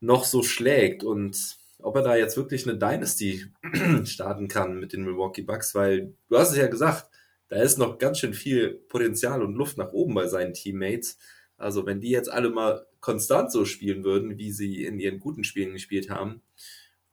[0.00, 1.56] noch so schlägt und
[1.86, 3.46] ob er da jetzt wirklich eine Dynasty
[4.04, 7.08] starten kann mit den Milwaukee Bucks, weil du hast es ja gesagt,
[7.46, 11.16] da ist noch ganz schön viel Potenzial und Luft nach oben bei seinen Teammates.
[11.56, 15.44] Also wenn die jetzt alle mal konstant so spielen würden, wie sie in ihren guten
[15.44, 16.42] Spielen gespielt haben,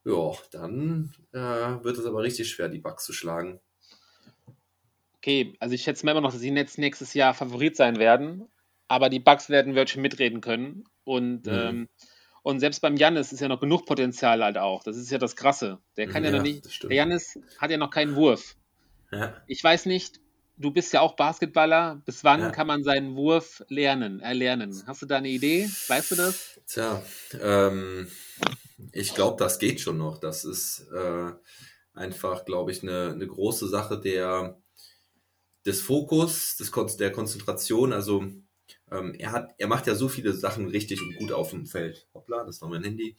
[0.05, 3.59] ja, dann äh, wird es aber richtig schwer, die Bucks zu schlagen.
[5.17, 8.47] Okay, also ich schätze mir immer noch, dass die Nets nächstes Jahr Favorit sein werden,
[8.87, 11.53] aber die Bucks werden wirklich mitreden können und mhm.
[11.53, 11.89] ähm,
[12.43, 14.83] und selbst beim Jannis ist ja noch genug Potenzial halt auch.
[14.83, 15.79] Das ist ja das Krasse.
[15.95, 16.83] Der kann ja, ja noch nicht.
[16.83, 18.57] Der Jannis hat ja noch keinen Wurf.
[19.11, 19.41] Ja.
[19.47, 20.19] Ich weiß nicht,
[20.57, 22.01] du bist ja auch Basketballer.
[22.05, 22.49] Bis wann ja.
[22.51, 24.83] kann man seinen Wurf lernen, erlernen?
[24.85, 25.69] Hast du da eine Idee?
[25.87, 26.59] Weißt du das?
[26.67, 27.01] Tja,
[27.41, 28.09] ähm,
[28.91, 30.17] ich glaube, das geht schon noch.
[30.17, 31.31] Das ist äh,
[31.93, 34.57] einfach, glaube ich, eine, eine große Sache der,
[35.65, 37.93] des Fokus, des, der Konzentration.
[37.93, 38.25] Also
[38.93, 42.07] ähm, er, hat, er macht ja so viele Sachen richtig und gut auf dem Feld.
[42.13, 43.17] Hoppla, das war mein Handy.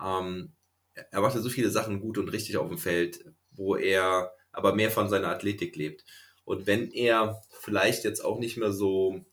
[0.00, 0.52] Ähm,
[0.94, 4.74] er macht ja so viele Sachen gut und richtig auf dem Feld, wo er aber
[4.74, 6.04] mehr von seiner Athletik lebt.
[6.44, 9.24] Und wenn er vielleicht jetzt auch nicht mehr so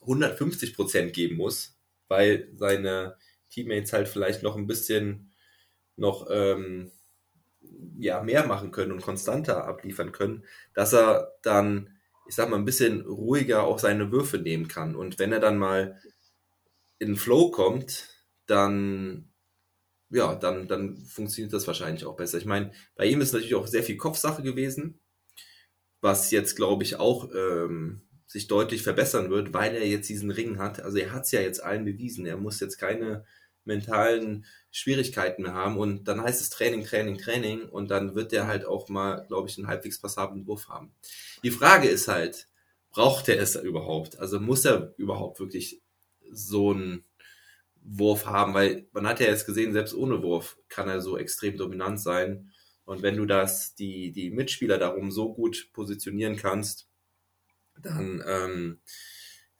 [0.00, 1.78] 150 Prozent geben muss,
[2.08, 3.16] weil seine
[3.50, 5.32] Teammates halt vielleicht noch ein bisschen
[5.96, 6.90] noch ähm,
[7.98, 11.93] ja, mehr machen können und konstanter abliefern können, dass er dann
[12.28, 14.96] ich sag mal, ein bisschen ruhiger auch seine Würfe nehmen kann.
[14.96, 16.00] Und wenn er dann mal
[16.98, 18.08] in Flow kommt,
[18.46, 19.30] dann
[20.10, 22.38] ja, dann, dann funktioniert das wahrscheinlich auch besser.
[22.38, 25.00] Ich meine, bei ihm ist natürlich auch sehr viel Kopfsache gewesen,
[26.00, 30.58] was jetzt, glaube ich, auch ähm, sich deutlich verbessern wird, weil er jetzt diesen Ring
[30.58, 30.80] hat.
[30.80, 32.26] Also er hat es ja jetzt allen bewiesen.
[32.26, 33.24] Er muss jetzt keine
[33.64, 38.64] mentalen Schwierigkeiten haben und dann heißt es Training, Training, Training und dann wird er halt
[38.64, 40.94] auch mal, glaube ich, einen halbwegs passablen Wurf haben.
[41.42, 42.48] Die Frage ist halt,
[42.90, 44.18] braucht er es überhaupt?
[44.18, 45.82] Also muss er überhaupt wirklich
[46.30, 47.04] so einen
[47.82, 48.54] Wurf haben?
[48.54, 52.50] Weil man hat ja jetzt gesehen, selbst ohne Wurf kann er so extrem dominant sein.
[52.84, 56.88] Und wenn du das, die, die Mitspieler darum so gut positionieren kannst,
[57.80, 58.80] dann, ähm,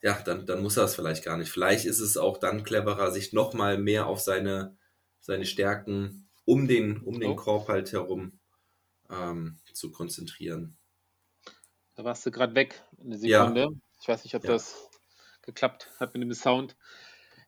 [0.05, 1.49] ja, dann, dann muss er es vielleicht gar nicht.
[1.49, 4.77] Vielleicht ist es auch dann cleverer, sich nochmal mehr auf seine,
[5.19, 7.35] seine Stärken um den, um den oh.
[7.35, 8.39] Korb halt herum
[9.09, 10.77] ähm, zu konzentrieren.
[11.95, 13.61] Da warst du gerade weg, eine Sekunde.
[13.61, 13.69] Ja.
[13.99, 14.51] Ich weiß nicht, ob ja.
[14.51, 14.91] das
[15.41, 16.75] geklappt hat mit dem Sound.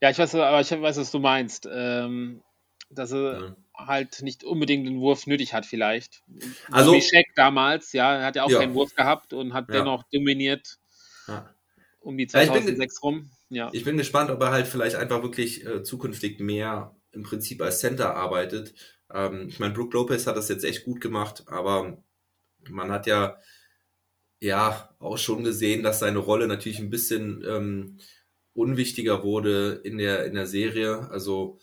[0.01, 1.70] Ja, ich weiß, aber ich weiß, was du meinst.
[1.72, 2.41] Ähm,
[2.89, 3.55] dass er ja.
[3.76, 6.24] halt nicht unbedingt den Wurf nötig hat, vielleicht.
[6.72, 8.58] Also, wie Shaq damals, ja, er hat ja auch ja.
[8.58, 10.80] keinen Wurf gehabt und hat dennoch dominiert
[11.99, 13.29] um die 2006 rum.
[13.49, 13.69] Ja.
[13.73, 17.79] Ich bin gespannt, ob er halt vielleicht einfach wirklich äh, zukünftig mehr im Prinzip als
[17.79, 18.73] Center arbeitet.
[19.13, 22.03] Ähm, ich meine, Brook Lopez hat das jetzt echt gut gemacht, aber
[22.69, 23.37] man hat ja
[24.39, 27.97] ja auch schon gesehen, dass seine Rolle natürlich ein bisschen ähm,
[28.53, 31.09] unwichtiger wurde in der, in der Serie.
[31.09, 31.59] Also,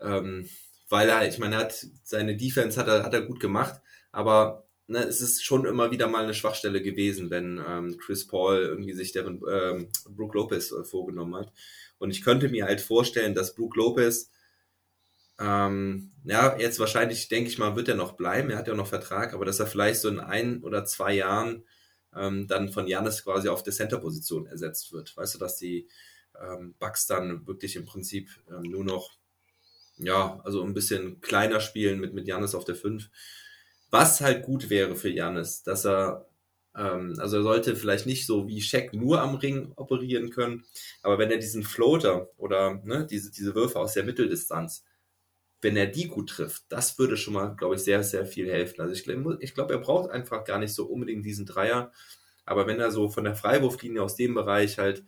[0.00, 0.48] ähm,
[0.88, 4.67] weil er, ich meine, er hat seine Defense hat er, hat er gut gemacht, aber
[4.88, 8.94] ne, es ist schon immer wieder mal eine Schwachstelle gewesen, wenn ähm, Chris Paul irgendwie
[8.94, 11.52] sich deren ähm, Brook Lopez äh, vorgenommen hat.
[11.98, 14.30] Und ich könnte mir halt vorstellen, dass Brook Lopez
[15.40, 18.50] ähm, ja, jetzt wahrscheinlich, denke ich mal, wird er noch bleiben.
[18.50, 21.64] Er hat ja noch Vertrag, aber dass er vielleicht so in ein oder zwei Jahren
[22.14, 25.16] ähm, dann von Janis quasi auf der Center-Position ersetzt wird.
[25.16, 25.88] Weißt du, dass die
[26.40, 29.12] ähm, Bucks dann wirklich im Prinzip ähm, nur noch,
[29.96, 33.08] ja, also ein bisschen kleiner spielen mit, mit Janis auf der 5.
[33.90, 36.26] Was halt gut wäre für Janis, dass er,
[36.76, 40.64] ähm, also er sollte vielleicht nicht so wie Shaq nur am Ring operieren können,
[41.02, 44.84] aber wenn er diesen Floater oder ne, diese, diese Würfe aus der Mitteldistanz,
[45.60, 48.80] wenn er die gut trifft, das würde schon mal, glaube ich, sehr, sehr viel helfen.
[48.80, 49.08] Also ich,
[49.40, 51.92] ich glaube, er braucht einfach gar nicht so unbedingt diesen Dreier.
[52.44, 55.04] Aber wenn er so von der Freiwurflinie aus dem Bereich halt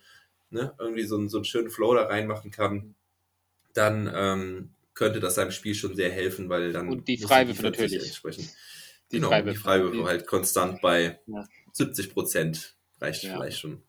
[0.50, 2.94] ne, irgendwie so, einen, so einen schönen da reinmachen kann,
[3.72, 6.88] dann ähm, könnte das seinem Spiel schon sehr helfen, weil dann.
[6.88, 8.04] Und die Freiwürfe natürlich.
[8.04, 8.50] Entsprechend.
[9.10, 9.56] Die genau, Freiwürfe.
[9.56, 11.46] die Freiwürfe halt konstant bei ja.
[11.72, 13.34] 70 Prozent reicht ja.
[13.34, 13.82] vielleicht schon.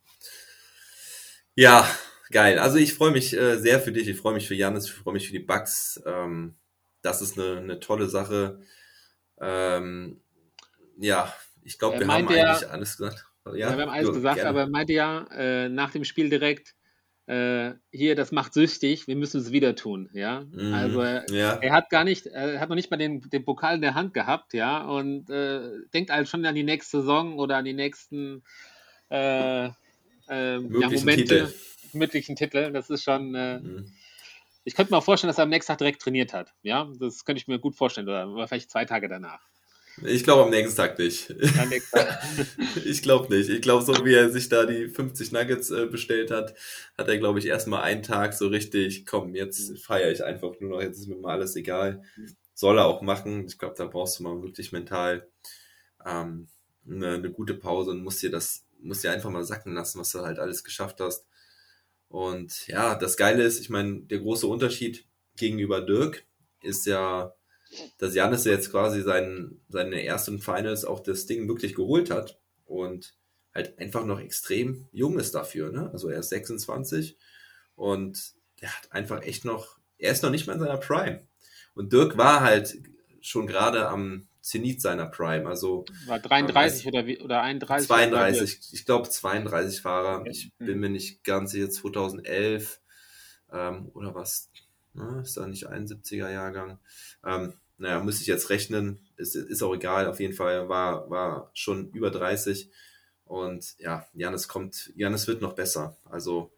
[1.55, 1.88] Ja,
[2.32, 2.59] geil.
[2.59, 4.07] Also ich freue mich äh, sehr für dich.
[4.07, 6.01] Ich freue mich für Janis, ich freue mich für die Bugs.
[6.05, 6.55] Ähm,
[7.01, 8.61] das ist eine, eine tolle Sache.
[9.39, 10.22] Ähm,
[10.97, 13.26] ja, ich glaube, wir haben eigentlich alles gesagt.
[13.45, 14.49] Ja, ja wir haben alles gesagt, gerne.
[14.49, 16.76] aber er meinte ja äh, nach dem Spiel direkt,
[17.28, 20.41] äh, hier, das macht süchtig, wir müssen es wieder tun, ja.
[20.51, 21.53] Mhm, also ja.
[21.61, 24.13] er hat gar nicht, er hat noch nicht mal den, den Pokal in der Hand
[24.13, 25.61] gehabt, ja, und äh,
[25.93, 28.43] denkt halt schon an die nächste Saison oder an die nächsten
[29.11, 29.69] äh,
[30.32, 30.59] äh, ja,
[30.89, 31.53] Momente, Titel.
[31.93, 32.72] möglichen Titel.
[32.72, 33.36] Das ist schon.
[33.36, 33.93] Äh, mhm.
[34.63, 36.53] Ich könnte mir vorstellen, dass er am nächsten Tag direkt trainiert hat.
[36.61, 39.41] Ja, das könnte ich mir gut vorstellen, oder vielleicht zwei Tage danach.
[40.04, 41.30] Ich glaube am nächsten Tag nicht.
[42.86, 43.49] ich glaube nicht.
[43.49, 46.56] Ich glaube, so wie er sich da die 50 Nuggets äh, bestellt hat,
[46.97, 50.72] hat er, glaube ich, erstmal einen Tag so richtig, komm, jetzt feiere ich einfach nur
[50.72, 52.04] noch, jetzt ist mir mal alles egal.
[52.54, 53.45] Soll er auch machen.
[53.47, 55.28] Ich glaube, da brauchst du mal wirklich mental
[56.06, 56.47] ähm,
[56.88, 60.12] eine, eine, gute Pause und musst dir das, musst dir einfach mal sacken lassen, was
[60.12, 61.26] du halt alles geschafft hast.
[62.08, 65.06] Und ja, das Geile ist, ich meine, der große Unterschied
[65.38, 66.26] gegenüber Dirk
[66.62, 67.34] ist ja,
[67.97, 73.15] dass Janis jetzt quasi sein, seine ersten Finals auch das Ding wirklich geholt hat und
[73.53, 75.72] halt einfach noch extrem jung ist dafür.
[75.72, 75.89] Ne?
[75.91, 77.17] Also er ist 26
[77.76, 81.28] und der hat einfach echt noch, er ist noch nicht mal in seiner Prime.
[81.74, 82.78] Und Dirk war halt
[83.22, 85.47] schon gerade am Zenit seiner Prime.
[85.47, 87.88] Also war 33 oder, wie, oder 31?
[87.88, 90.28] 32, ich glaube 32 war er.
[90.28, 92.82] Ich bin mir nicht ganz sicher, 2011
[93.51, 94.49] ähm, oder was.
[94.94, 96.80] Na, ist da nicht 71er Jahrgang?
[97.26, 101.50] Ähm, naja, müsste ich jetzt rechnen, ist, ist auch egal, auf jeden Fall war, war
[101.54, 102.70] schon über 30
[103.26, 106.52] und ja, Janis kommt, Janis wird noch besser, also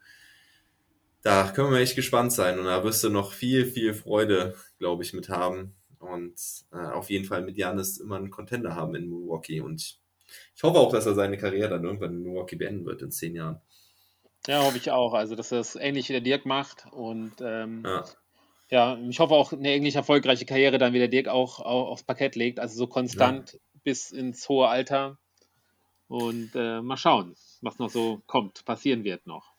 [1.22, 5.04] da können wir echt gespannt sein und da wirst du noch viel, viel Freude, glaube
[5.04, 6.36] ich, mit haben und
[6.74, 9.98] äh, auf jeden Fall mit Janis immer einen Contender haben in Milwaukee und
[10.56, 13.36] ich hoffe auch, dass er seine Karriere dann irgendwann in Milwaukee beenden wird in zehn
[13.36, 13.62] Jahren.
[14.48, 15.14] Ja, hoffe ich auch.
[15.14, 18.04] Also, dass er es ähnlich wie der Dirk macht und ähm, ja.
[18.74, 22.02] Ja, ich hoffe auch eine ähnlich erfolgreiche Karriere dann wie der Dirk auch, auch aufs
[22.02, 22.60] Parkett legt.
[22.60, 23.60] Also so konstant ja.
[23.84, 25.20] bis ins hohe Alter.
[26.08, 29.54] Und äh, mal schauen, was noch so kommt, passieren wird noch.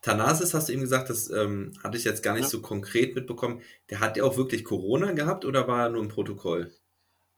[0.00, 2.48] Thanasis hast du eben gesagt, das ähm, hatte ich jetzt gar nicht Ja.
[2.48, 3.60] so konkret mitbekommen.
[3.90, 6.72] Der hat ja auch wirklich Corona gehabt oder war er nur im Protokoll?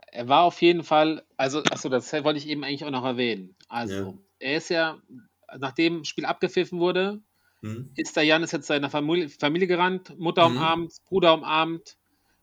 [0.06, 3.56] Er war auf jeden Fall, also, achso, das wollte ich eben eigentlich auch noch erwähnen.
[3.66, 4.14] Also, Ja.
[4.38, 5.02] er ist ja,
[5.58, 7.20] nachdem das Spiel abgepfiffen wurde,
[7.62, 7.90] Hm?
[7.96, 10.56] ist der Janis jetzt seiner Familie, Familie gerannt, Mutter Mhm.
[10.56, 11.96] umarmt, Bruder umarmt,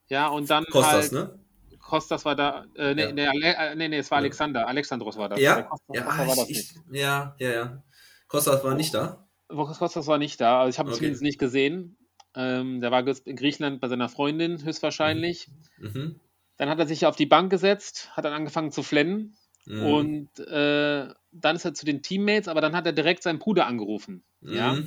[0.09, 1.39] ja, und dann Kostas, halt, ne?
[1.79, 3.11] Kostas war da, äh, nee, Ja.
[3.11, 4.21] nee, äh, nee, nee, es war Ja.
[4.23, 5.39] Alexander, Alexandros war das.
[5.39, 6.71] Der Ja, Kostas, ja, Kostas war das ich, nicht.
[6.91, 7.83] ich, ja, ja, ja.
[8.27, 9.27] Kostas war nicht da.
[9.47, 10.97] Kostas war nicht da, also ich habe ihn Okay.
[10.99, 11.97] zumindest nicht gesehen.
[12.35, 15.47] Ähm, der war in Griechenland bei seiner Freundin höchstwahrscheinlich.
[15.79, 16.19] Mhm.
[16.57, 19.83] Dann hat er sich auf die Bank gesetzt, hat dann angefangen zu flennen Mhm.
[19.83, 23.65] und äh, dann ist er zu den Teammates, aber dann hat er direkt seinen Bruder
[23.65, 24.23] angerufen.
[24.41, 24.77] Ja.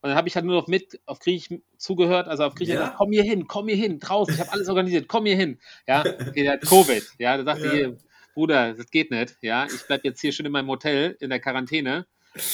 [0.00, 2.80] Und dann habe ich halt nur noch mit auf Griechisch zugehört, also auf Griechisch, Ja?
[2.80, 5.58] gesagt, komm hier hin, komm hier hin, draußen, ich habe alles organisiert, komm hier hin.
[5.88, 7.74] Ja, okay, der hat Covid, ja, der sagte Ja.
[7.74, 7.96] hier,
[8.34, 11.40] Bruder, das geht nicht, ja, ich bleib jetzt hier schön in meinem Hotel in der
[11.40, 12.06] Quarantäne,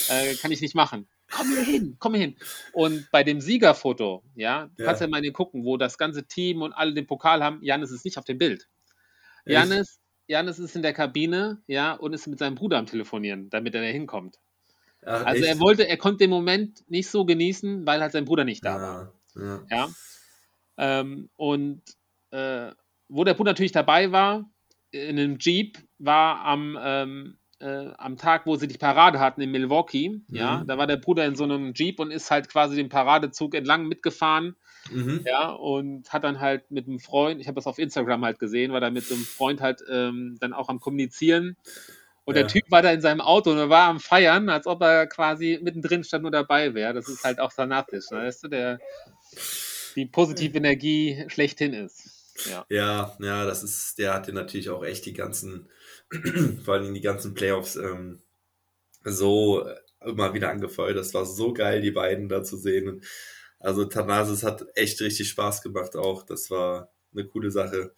[0.07, 1.07] äh, kann ich nicht machen.
[1.31, 2.35] Komm hier hin, komm hier hin.
[2.71, 4.85] Und bei dem Siegerfoto, ja, du Ja.
[4.87, 8.05] kannst ja mal gucken, wo das ganze Team und alle den Pokal haben, Janis ist
[8.05, 8.67] nicht auf dem Bild.
[9.45, 13.75] Janis, Janis ist in der Kabine, ja, und ist mit seinem Bruder am Telefonieren, damit
[13.75, 14.39] er da hinkommt.
[15.05, 15.53] Ach, Also echt?
[15.53, 18.81] er wollte, er konnte den Moment nicht so genießen, weil halt sein Bruder nicht da
[18.81, 19.13] war.
[19.35, 19.65] Ja, ja.
[19.69, 19.89] Ja.
[20.77, 21.81] Ähm, und
[22.31, 22.71] äh,
[23.07, 24.49] wo der Bruder natürlich dabei war,
[24.91, 29.51] in einem Jeep, war am, ähm, äh, am Tag, wo sie die Parade hatten in
[29.51, 30.21] Milwaukee.
[30.29, 30.67] Ja, Mhm.
[30.67, 33.87] da war der Bruder in so einem Jeep und ist halt quasi den Paradezug entlang
[33.87, 34.55] mitgefahren.
[34.91, 35.23] Mhm.
[35.25, 38.71] Ja, und hat dann halt mit einem Freund, ich habe das auf Instagram halt gesehen,
[38.71, 41.57] war da mit so einem Freund halt ähm, dann auch am Kommunizieren.
[42.25, 42.41] Und Ja.
[42.41, 45.07] der Typ war da in seinem Auto und er war am Feiern, als ob er
[45.07, 46.93] quasi mittendrin stand nur dabei wäre.
[46.93, 48.17] Das ist halt auch fanatisch, ne?
[48.17, 48.79] weißt du, der
[49.95, 52.11] die positive Energie schlechthin ist.
[52.49, 52.65] Ja.
[52.69, 55.69] Ja, ja, das ist, der hatte natürlich auch echt die ganzen,
[56.65, 58.21] vor allem die ganzen Playoffs ähm,
[59.03, 60.97] so äh, immer wieder angefeuert.
[60.97, 63.03] Das war so geil, die beiden da zu sehen.
[63.59, 66.23] Also Thanasis hat echt richtig Spaß gemacht auch.
[66.23, 67.93] Das war eine coole Sache.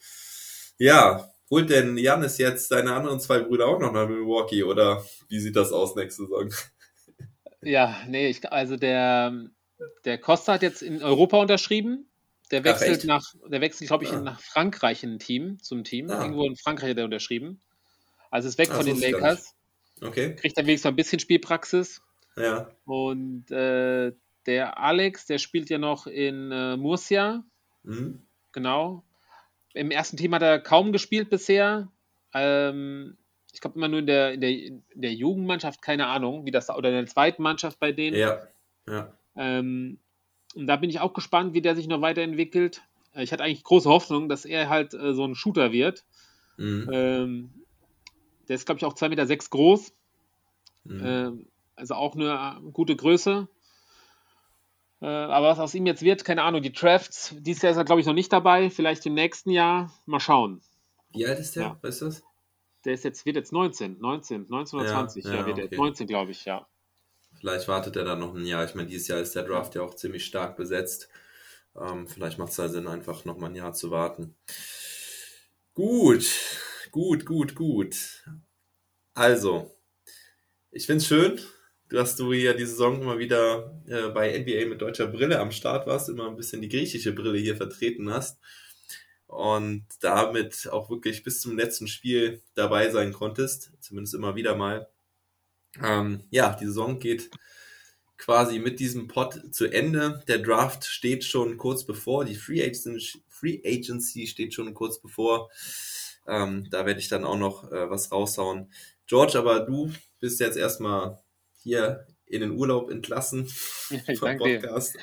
[0.78, 5.40] Ja, holt denn Janis jetzt seine anderen zwei Brüder auch noch nach Milwaukee oder wie
[5.40, 6.50] sieht das aus nächste Saison?
[7.62, 9.50] Ja, nee, ich, also der,
[10.06, 12.10] der Costa hat jetzt in Europa unterschrieben.
[12.52, 13.06] Der Ach, wechselt echt?
[13.06, 14.22] nach, der wechselt, glaube ich, Ah.
[14.22, 16.10] nach Frankreich in ein Team, zum Team.
[16.10, 16.22] Ah.
[16.22, 17.60] Irgendwo in Frankreich hat er unterschrieben.
[18.32, 19.54] Also ist weg Ah, von den Lakers.
[20.02, 22.02] Okay, Kriegt dann wenigstens mal ein bisschen Spielpraxis.
[22.38, 22.70] ja.
[22.86, 24.14] Und äh,
[24.46, 27.44] der Alex, der spielt ja noch in äh, Murcia,
[27.84, 28.22] Mhm.
[28.54, 29.04] genau.
[29.74, 31.90] Im ersten Team hat er kaum gespielt bisher.
[32.34, 33.18] Ähm,
[33.54, 36.70] ich glaube immer nur in der, in, der, in der Jugendmannschaft, keine Ahnung, wie das
[36.70, 38.16] oder in der zweiten Mannschaft bei denen.
[38.16, 38.40] Ja,
[38.88, 39.14] ja.
[39.36, 40.00] Ähm,
[40.56, 42.82] und da bin ich auch gespannt, wie der sich noch weiterentwickelt.
[43.14, 46.06] Äh, Ich hatte eigentlich große Hoffnung, dass er halt äh, so ein Shooter wird.
[46.58, 46.90] Mhm.
[46.92, 47.54] Ähm,
[48.48, 49.94] der ist, glaube ich, auch 2,6 Meter sechs groß.
[50.86, 51.02] Mhm.
[51.04, 53.48] Ähm, also auch eine gute Größe.
[55.02, 56.62] Äh, aber was aus ihm jetzt wird, keine Ahnung.
[56.62, 58.70] Die Drafts, dieses Jahr ist er, glaube ich, noch nicht dabei.
[58.70, 59.94] Vielleicht im nächsten Jahr.
[60.06, 60.62] Mal schauen.
[61.12, 61.64] Wie alt ist der?
[61.64, 61.80] ja.
[61.82, 62.24] Weißt du das?
[62.86, 65.26] Der ist jetzt, wird jetzt 19, 19, 19 oder Ja, 20.
[65.26, 65.76] Ja, wird okay.
[65.76, 66.68] 19, glaube ich, ja.
[67.40, 68.66] Vielleicht wartet er dann noch ein Jahr.
[68.66, 71.10] Ich meine, dieses Jahr ist der Draft ja auch ziemlich stark besetzt.
[71.76, 74.36] Ähm, vielleicht macht es da Sinn, einfach noch mal ein Jahr zu warten.
[75.74, 76.26] Gut,
[76.92, 78.26] gut, gut, gut.
[79.14, 79.76] Also,
[80.72, 81.40] ich finde es schön,
[81.90, 85.88] dass du hier die Saison immer wieder äh, bei NBA mit deutscher Brille am Start
[85.88, 88.40] warst, immer ein bisschen die griechische Brille hier vertreten hast
[89.28, 94.90] und damit auch wirklich bis zum letzten Spiel dabei sein konntest, zumindest immer wieder mal.
[95.84, 97.30] Ähm, ja, die Saison geht
[98.18, 100.24] quasi mit diesem Pod zu Ende.
[100.28, 105.52] Der Draft steht schon kurz bevor, die Free Agency, Free Agency steht schon kurz bevor.
[106.26, 108.72] Ähm, da werde ich dann auch noch äh, was raushauen.
[109.06, 111.20] George, aber du bist jetzt erstmal
[111.68, 113.46] hier in den Urlaub entlassen
[114.08, 114.60] Ich vom danke dir.
[114.60, 114.96] Podcast.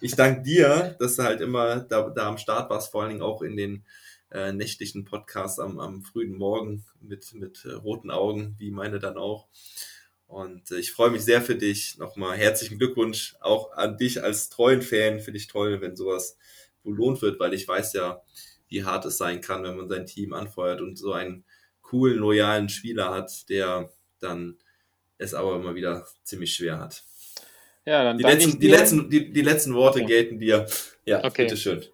[0.00, 3.22] Ich danke dir, dass du halt immer da, da am Start warst, vor allen Dingen
[3.22, 3.84] auch in den
[4.30, 9.16] äh, nächtlichen Podcasts am, am frühen Morgen mit, mit äh, roten Augen, wie meine dann
[9.16, 9.48] auch.
[10.28, 11.98] Und äh, ich freue mich sehr für dich.
[11.98, 15.20] Nochmal herzlichen Glückwunsch auch an dich als treuen Fan.
[15.20, 16.36] Finde ich toll, wenn sowas
[16.84, 18.22] belohnt wird, weil ich weiß ja,
[18.68, 21.44] wie hart es sein kann, wenn man sein Team anfeuert und so einen
[21.82, 23.90] coolen, loyalen Spieler hat, der
[24.20, 24.58] dann
[25.18, 27.02] es aber immer wieder ziemlich schwer hat.
[27.84, 28.76] Ja, dann Die letzten, die, dir.
[28.76, 30.06] letzten, die, die letzten Worte Okay.
[30.06, 30.66] gelten dir.
[31.04, 31.44] Ja, Okay.
[31.44, 31.84] bitteschön.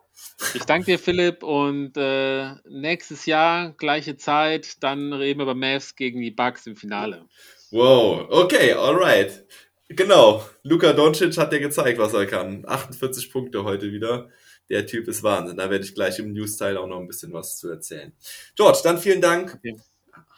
[0.54, 5.94] Ich danke dir, Philipp, und äh, nächstes Jahr, gleiche Zeit, dann reden wir über Mavs
[5.96, 7.26] gegen die Bucks im Finale.
[7.70, 9.44] Wow, okay, alright.
[9.88, 12.64] Genau, Luka Doncic hat ja gezeigt, was er kann.
[12.66, 14.30] 48 Punkte heute wieder.
[14.70, 15.58] Der Typ ist Wahnsinn.
[15.58, 18.12] Da werde ich gleich im News-Teil auch noch ein bisschen was zu erzählen.
[18.56, 19.54] George, dann vielen Dank.
[19.56, 19.76] Okay.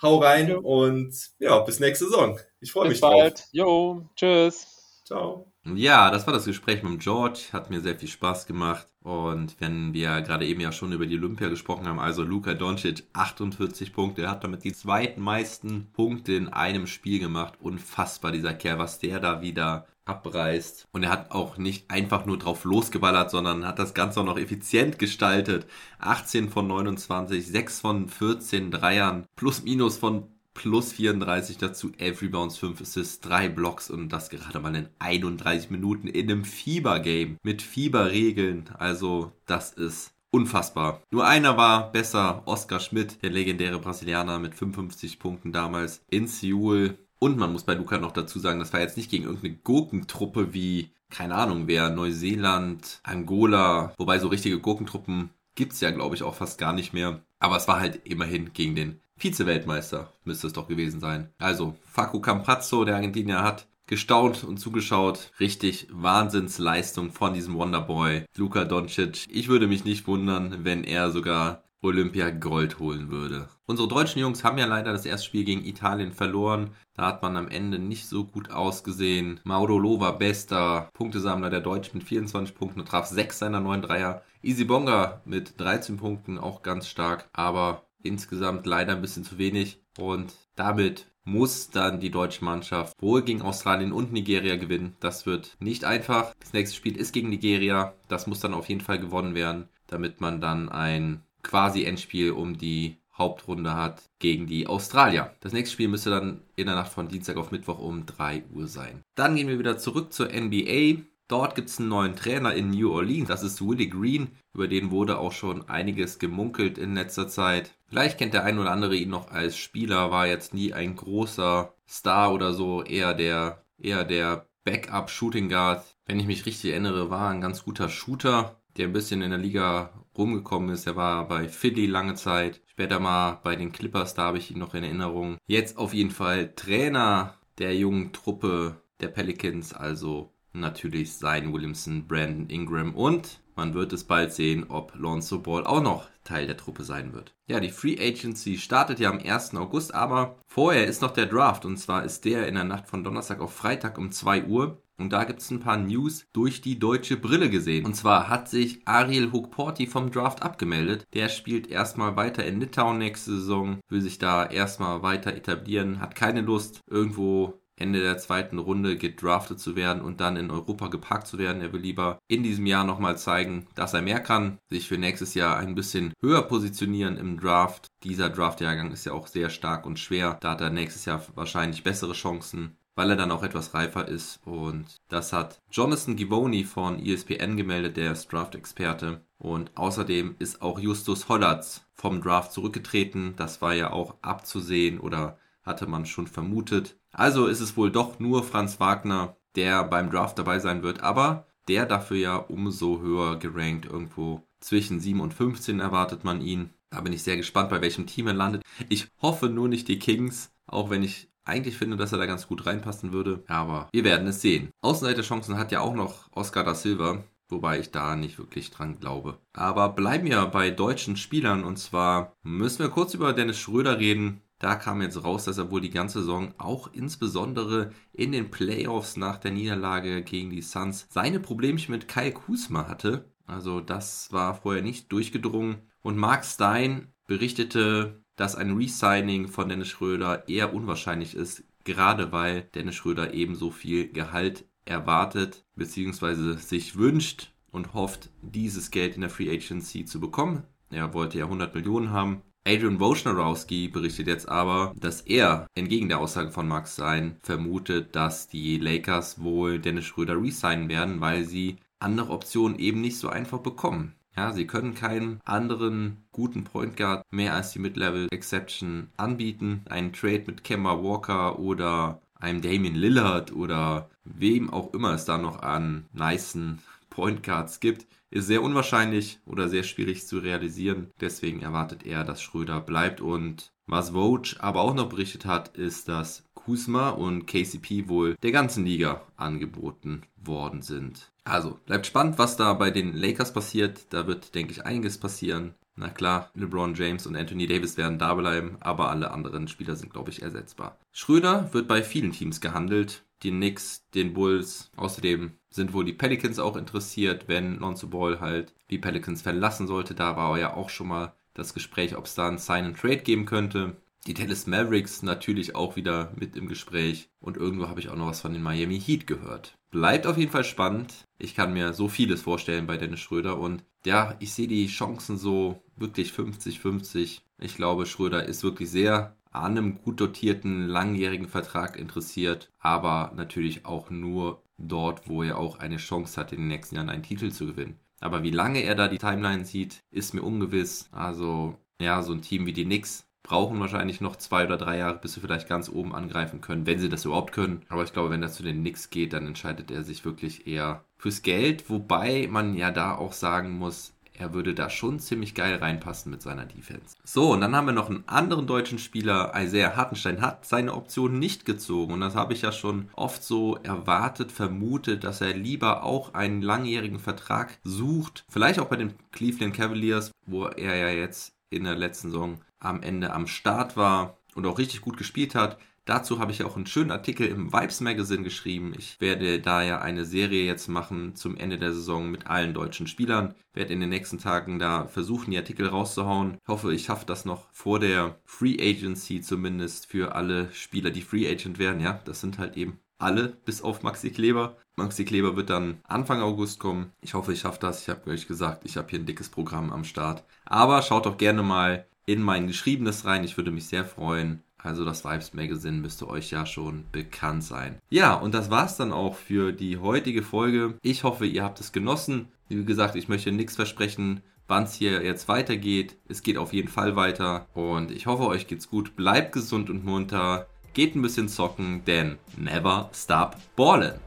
[0.03, 0.57] Hau rein Ja.
[0.59, 2.39] und ja, bis nächste Saison.
[2.61, 3.13] Ich freue mich Bis drauf.
[3.15, 3.45] bald.
[3.53, 4.67] Jo, tschüss.
[5.05, 5.51] Ciao.
[5.75, 7.41] Ja, das war das Gespräch mit George.
[7.53, 8.87] Hat mir sehr viel Spaß gemacht.
[9.03, 13.05] Und wenn wir gerade eben ja schon über die Olympia gesprochen haben, also Luka Doncic
[13.13, 17.55] 48 Punkte, er hat damit die zweitmeisten Punkte in einem Spiel gemacht.
[17.61, 20.87] Unfassbar dieser Kerl, was der da wieder abreißt.
[20.93, 24.39] Und er hat auch nicht einfach nur drauf losgeballert, sondern hat das Ganze auch noch
[24.39, 25.67] effizient gestaltet.
[25.99, 32.59] 18 von 29, 6 von 14 Dreiern, plus minus von plus 34 dazu, 11 Rebounds,
[32.59, 37.61] 5 Assists, 3 Blocks und das gerade mal in 31 Minuten in einem Fieber-Game mit
[37.61, 38.71] Fieberregeln.
[38.79, 41.03] Also das ist unfassbar.
[41.11, 46.99] Nur einer war besser, Oscar Schmidt, der legendäre Brasilianer mit 55 Punkten damals in Seoul.
[47.25, 50.53] Und man muss bei Luca noch dazu sagen, das war jetzt nicht gegen irgendeine Gurkentruppe
[50.53, 56.35] wie, keine Ahnung wer, Neuseeland, Angola, wobei so richtige Gurkentruppen gibt's ja, glaube ich, auch
[56.35, 57.23] fast gar nicht mehr.
[57.39, 61.31] Aber es war halt immerhin gegen den Vize-Weltmeister müsste es doch gewesen sein.
[61.39, 65.31] Also, Facu Campazzo, der Argentinier, hat gestaunt und zugeschaut.
[65.41, 69.25] Richtig Wahnsinnsleistung von diesem Wonderboy, Luka Doncic.
[69.31, 73.49] Ich würde mich nicht wundern, wenn er sogar Olympia Gold holen würde.
[73.67, 76.71] Unsere deutschen Jungs haben ja leider das erste Spiel gegen Italien verloren.
[76.95, 79.41] Da hat man am Ende nicht so gut ausgesehen.
[79.45, 84.23] Mauro Lova, bester Punktesammler der Deutschen mit 24 Punkten und traf 6 seiner 9 Dreier.
[84.43, 87.29] Easy Bonga mit 13 Punkten, auch ganz stark.
[87.35, 89.81] Aber insgesamt leider ein bisschen zu wenig.
[89.99, 94.97] Und damit muss dann die deutsche Mannschaft wohl gegen Australien und Nigeria gewinnen.
[95.01, 96.35] Das wird nicht einfach.
[96.41, 97.95] Das nächste Spiel ist gegen Nigeria.
[98.09, 102.59] Das muss dann auf jeden Fall gewonnen werden, damit man dann ein quasi Endspiel um
[102.59, 105.35] die Hauptrunde hat gegen die Australier.
[105.41, 108.67] Das nächste Spiel müsste dann in der Nacht von Dienstag auf Mittwoch um 3 Uhr
[108.67, 109.03] sein.
[109.15, 111.03] Dann gehen wir wieder zurück zur NBA.
[111.29, 113.29] Dort gibt es einen neuen Trainer in New Orleans.
[113.29, 114.33] Das ist Willie Green.
[114.53, 117.73] Über den wurde auch schon einiges gemunkelt in letzter Zeit.
[117.87, 121.73] Vielleicht kennt der ein oder andere ihn noch als Spieler, war jetzt nie ein großer
[121.89, 125.85] Star oder so, eher der, eher der Backup Shooting Guard.
[126.07, 129.39] Wenn ich mich richtig erinnere, war ein ganz guter Shooter, der ein bisschen in der
[129.39, 130.87] Liga rumgekommen ist.
[130.87, 132.61] Er war bei Philly lange Zeit.
[132.67, 135.39] Später mal bei den Clippers, da habe ich ihn noch in Erinnerung.
[135.47, 142.49] Jetzt auf jeden Fall Trainer der jungen Truppe der Pelicans, also natürlich sein Williamson, Brandon
[142.49, 146.83] Ingram und man wird es bald sehen, ob Lonzo Ball auch noch Teil der Truppe
[146.83, 147.35] sein wird.
[147.47, 149.55] Ja, die Free Agency startet ja am 1.
[149.55, 153.05] August, aber vorher ist noch der Draft und zwar ist der in der Nacht von
[153.05, 154.83] Donnerstag auf Freitag um 2 Uhr.
[154.99, 157.85] Und da gibt es ein paar News durch die deutsche Brille gesehen.
[157.85, 161.05] Und zwar hat sich Ariel Hukporti vom Draft abgemeldet.
[161.15, 166.15] Der spielt erstmal weiter in Litauen nächste Saison, will sich da erstmal weiter etablieren, hat
[166.15, 171.27] keine Lust, irgendwo Ende der zweiten Runde gedraftet zu werden und dann in Europa geparkt
[171.27, 171.61] zu werden.
[171.61, 175.35] Er will lieber in diesem Jahr nochmal zeigen, dass er mehr kann, sich für nächstes
[175.35, 177.89] Jahr ein bisschen höher positionieren im Draft.
[178.05, 180.39] Dieser Draftjahrgang ist ja auch sehr stark und schwer.
[180.41, 184.41] Da hat er nächstes Jahr wahrscheinlich bessere Chancen weil er dann auch etwas reifer ist.
[184.45, 189.25] Und das hat Jonathan Givoni von ESPN gemeldet, der ist Draft-Experte.
[189.39, 193.35] Und außerdem ist auch Justus Hollatz vom Draft zurückgetreten.
[193.37, 196.97] Das war ja auch abzusehen oder hatte man schon vermutet.
[197.13, 201.47] Also ist es wohl doch nur Franz Wagner, der beim Draft dabei sein wird, aber
[201.69, 203.87] der dafür ja umso höher gerankt.
[203.87, 206.71] Irgendwo zwischen 7 und 15 erwartet man ihn.
[206.91, 208.63] Da bin ich sehr gespannt, bei welchem Team er landet.
[208.89, 212.47] Ich hoffe nur nicht die Kings, auch wenn ich eigentlich finde, dass er da ganz
[212.47, 213.43] gut reinpassen würde.
[213.49, 214.71] Aber wir werden es sehen.
[214.81, 219.39] Außenseiterchancen hat ja auch noch Oscar da Silva, wobei ich da nicht wirklich dran glaube.
[219.53, 224.41] Aber bleiben wir bei deutschen Spielern und zwar müssen wir kurz über Dennis Schröder reden.
[224.59, 229.17] Da kam jetzt raus, dass er wohl die ganze Saison auch insbesondere in den Playoffs
[229.17, 233.31] nach der Niederlage gegen die Suns seine Problemchen mit Kai Kusma hatte.
[233.47, 235.83] Also das war vorher nicht durchgedrungen.
[236.01, 242.63] Und Mark Stein berichtete, dass ein Resigning von Dennis Schröder eher unwahrscheinlich ist, gerade weil
[242.75, 246.57] Dennis Schröder ebenso viel Gehalt erwartet bzw.
[246.57, 250.65] sich wünscht und hofft, dieses Geld in der Free Agency zu bekommen.
[250.91, 256.19] Er wollte ja 100 Millionen haben Adrian Wojnarowski berichtet jetzt aber, dass er entgegen der
[256.19, 261.77] Aussage von Max Sein vermutet, dass die Lakers wohl Dennis Schröder resignen werden, weil sie
[261.99, 264.15] andere Optionen eben nicht so einfach bekommen.
[264.37, 269.83] Ja, sie können keinen anderen guten Point Guard mehr als die Mid-Level Exception anbieten.
[269.89, 275.39] Einen Trade mit Kemba Walker oder einem Damian Lillard oder wem auch immer es da
[275.39, 276.81] noch an nicen
[277.11, 281.13] Point Guards gibt, ist sehr unwahrscheinlich oder sehr schwierig zu realisieren.
[281.21, 283.21] Deswegen erwartet er, dass Schröder bleibt.
[283.21, 288.51] Und was Vogue aber auch noch berichtet hat, ist, dass Kusma und KCP wohl der
[288.51, 291.31] ganzen Liga angeboten worden sind.
[291.45, 294.07] Also bleibt spannend, was da bei den Lakers passiert.
[294.11, 295.75] Da wird, denke ich, einiges passieren.
[295.97, 300.13] Na klar, LeBron James und Anthony Davis werden da bleiben, aber alle anderen Spieler sind,
[300.13, 300.99] glaube ich, ersetzbar.
[301.13, 303.23] Schröder wird bei vielen Teams gehandelt.
[303.43, 304.91] die Knicks, den Bulls.
[304.97, 310.15] Außerdem sind wohl die Pelicans auch interessiert, wenn Lonzo Ball halt die Pelicans verlassen sollte.
[310.15, 313.19] Da war ja auch schon mal das Gespräch, ob es da ein Sign and Trade
[313.19, 313.97] geben könnte.
[314.27, 317.29] Die Dallas Mavericks natürlich auch wieder mit im Gespräch.
[317.41, 319.77] Und irgendwo habe ich auch noch was von den Miami Heat gehört.
[319.91, 321.27] Bleibt auf jeden Fall spannend.
[321.39, 323.59] Ich kann mir so vieles vorstellen bei Dennis Schröder.
[323.59, 327.43] Und ja, ich sehe die Chancen so wirklich 50-50.
[327.59, 332.73] Ich glaube, Schröder ist wirklich sehr an einem gut dotierten, langjährigen Vertrag interessiert.
[332.79, 337.11] Aber natürlich auch nur dort, wo er auch eine Chance hat, in den nächsten Jahren
[337.11, 337.99] einen Titel zu gewinnen.
[338.21, 341.11] Aber wie lange er da die Timeline sieht, ist mir ungewiss.
[341.13, 345.19] Also, ja, so ein Team wie die Knicks brauchen wahrscheinlich noch zwei oder drei Jahre,
[345.19, 347.83] bis sie vielleicht ganz oben angreifen können, wenn sie das überhaupt können.
[347.89, 351.05] Aber ich glaube, wenn das zu den Knicks geht, dann entscheidet er sich wirklich eher
[351.19, 355.77] fürs Geld, wobei man ja da auch sagen muss, er würde da schon ziemlich geil
[355.77, 357.17] reinpassen mit seiner Defense.
[357.23, 361.39] So, und dann haben wir noch einen anderen deutschen Spieler, Isaiah Hartenstein, hat seine Option
[361.39, 362.15] nicht gezogen.
[362.15, 366.63] Und das habe ich ja schon oft so erwartet, vermutet, dass er lieber auch einen
[366.63, 368.45] langjährigen Vertrag sucht.
[368.49, 373.03] Vielleicht auch bei den Cleveland Cavaliers, wo er ja jetzt in der letzten Saison am
[373.03, 375.79] Ende am Start war und auch richtig gut gespielt hat.
[376.05, 378.93] Dazu habe ich auch einen schönen Artikel im Vibes Magazine geschrieben.
[378.99, 383.07] Ich werde da ja eine Serie jetzt machen zum Ende der Saison mit allen deutschen
[383.07, 383.55] Spielern.
[383.73, 386.59] Werde in den nächsten Tagen da versuchen, die Artikel rauszuhauen.
[386.63, 391.23] Ich hoffe, ich schaffe das noch vor der Free Agency zumindest für alle Spieler, die
[391.23, 392.01] Free Agent werden.
[392.01, 394.77] Ja, das sind halt eben alle, bis auf Maxi Kleber.
[394.97, 397.13] Maxi Kleber wird dann Anfang August kommen.
[397.23, 398.03] Ich hoffe, ich schaffe das.
[398.03, 400.45] Ich habe euch gesagt, ich habe hier ein dickes Programm am Start.
[400.67, 403.45] Aber schaut doch gerne mal in mein Geschriebenes rein.
[403.45, 404.63] Ich würde mich sehr freuen.
[404.79, 407.99] Also das Vibes Magazine müsste euch ja schon bekannt sein.
[408.11, 410.99] Ja, und das war's dann auch für die heutige Folge.
[411.01, 412.49] Ich hoffe, ihr habt es genossen.
[412.69, 416.17] Wie gesagt, ich möchte nichts versprechen, wann es hier jetzt weitergeht.
[416.29, 417.67] Es geht auf jeden Fall weiter.
[417.73, 419.17] Und ich hoffe, euch geht's gut.
[419.17, 420.67] Bleibt gesund und munter.
[420.93, 424.24] Geht ein bisschen zocken, denn never stop ballin'.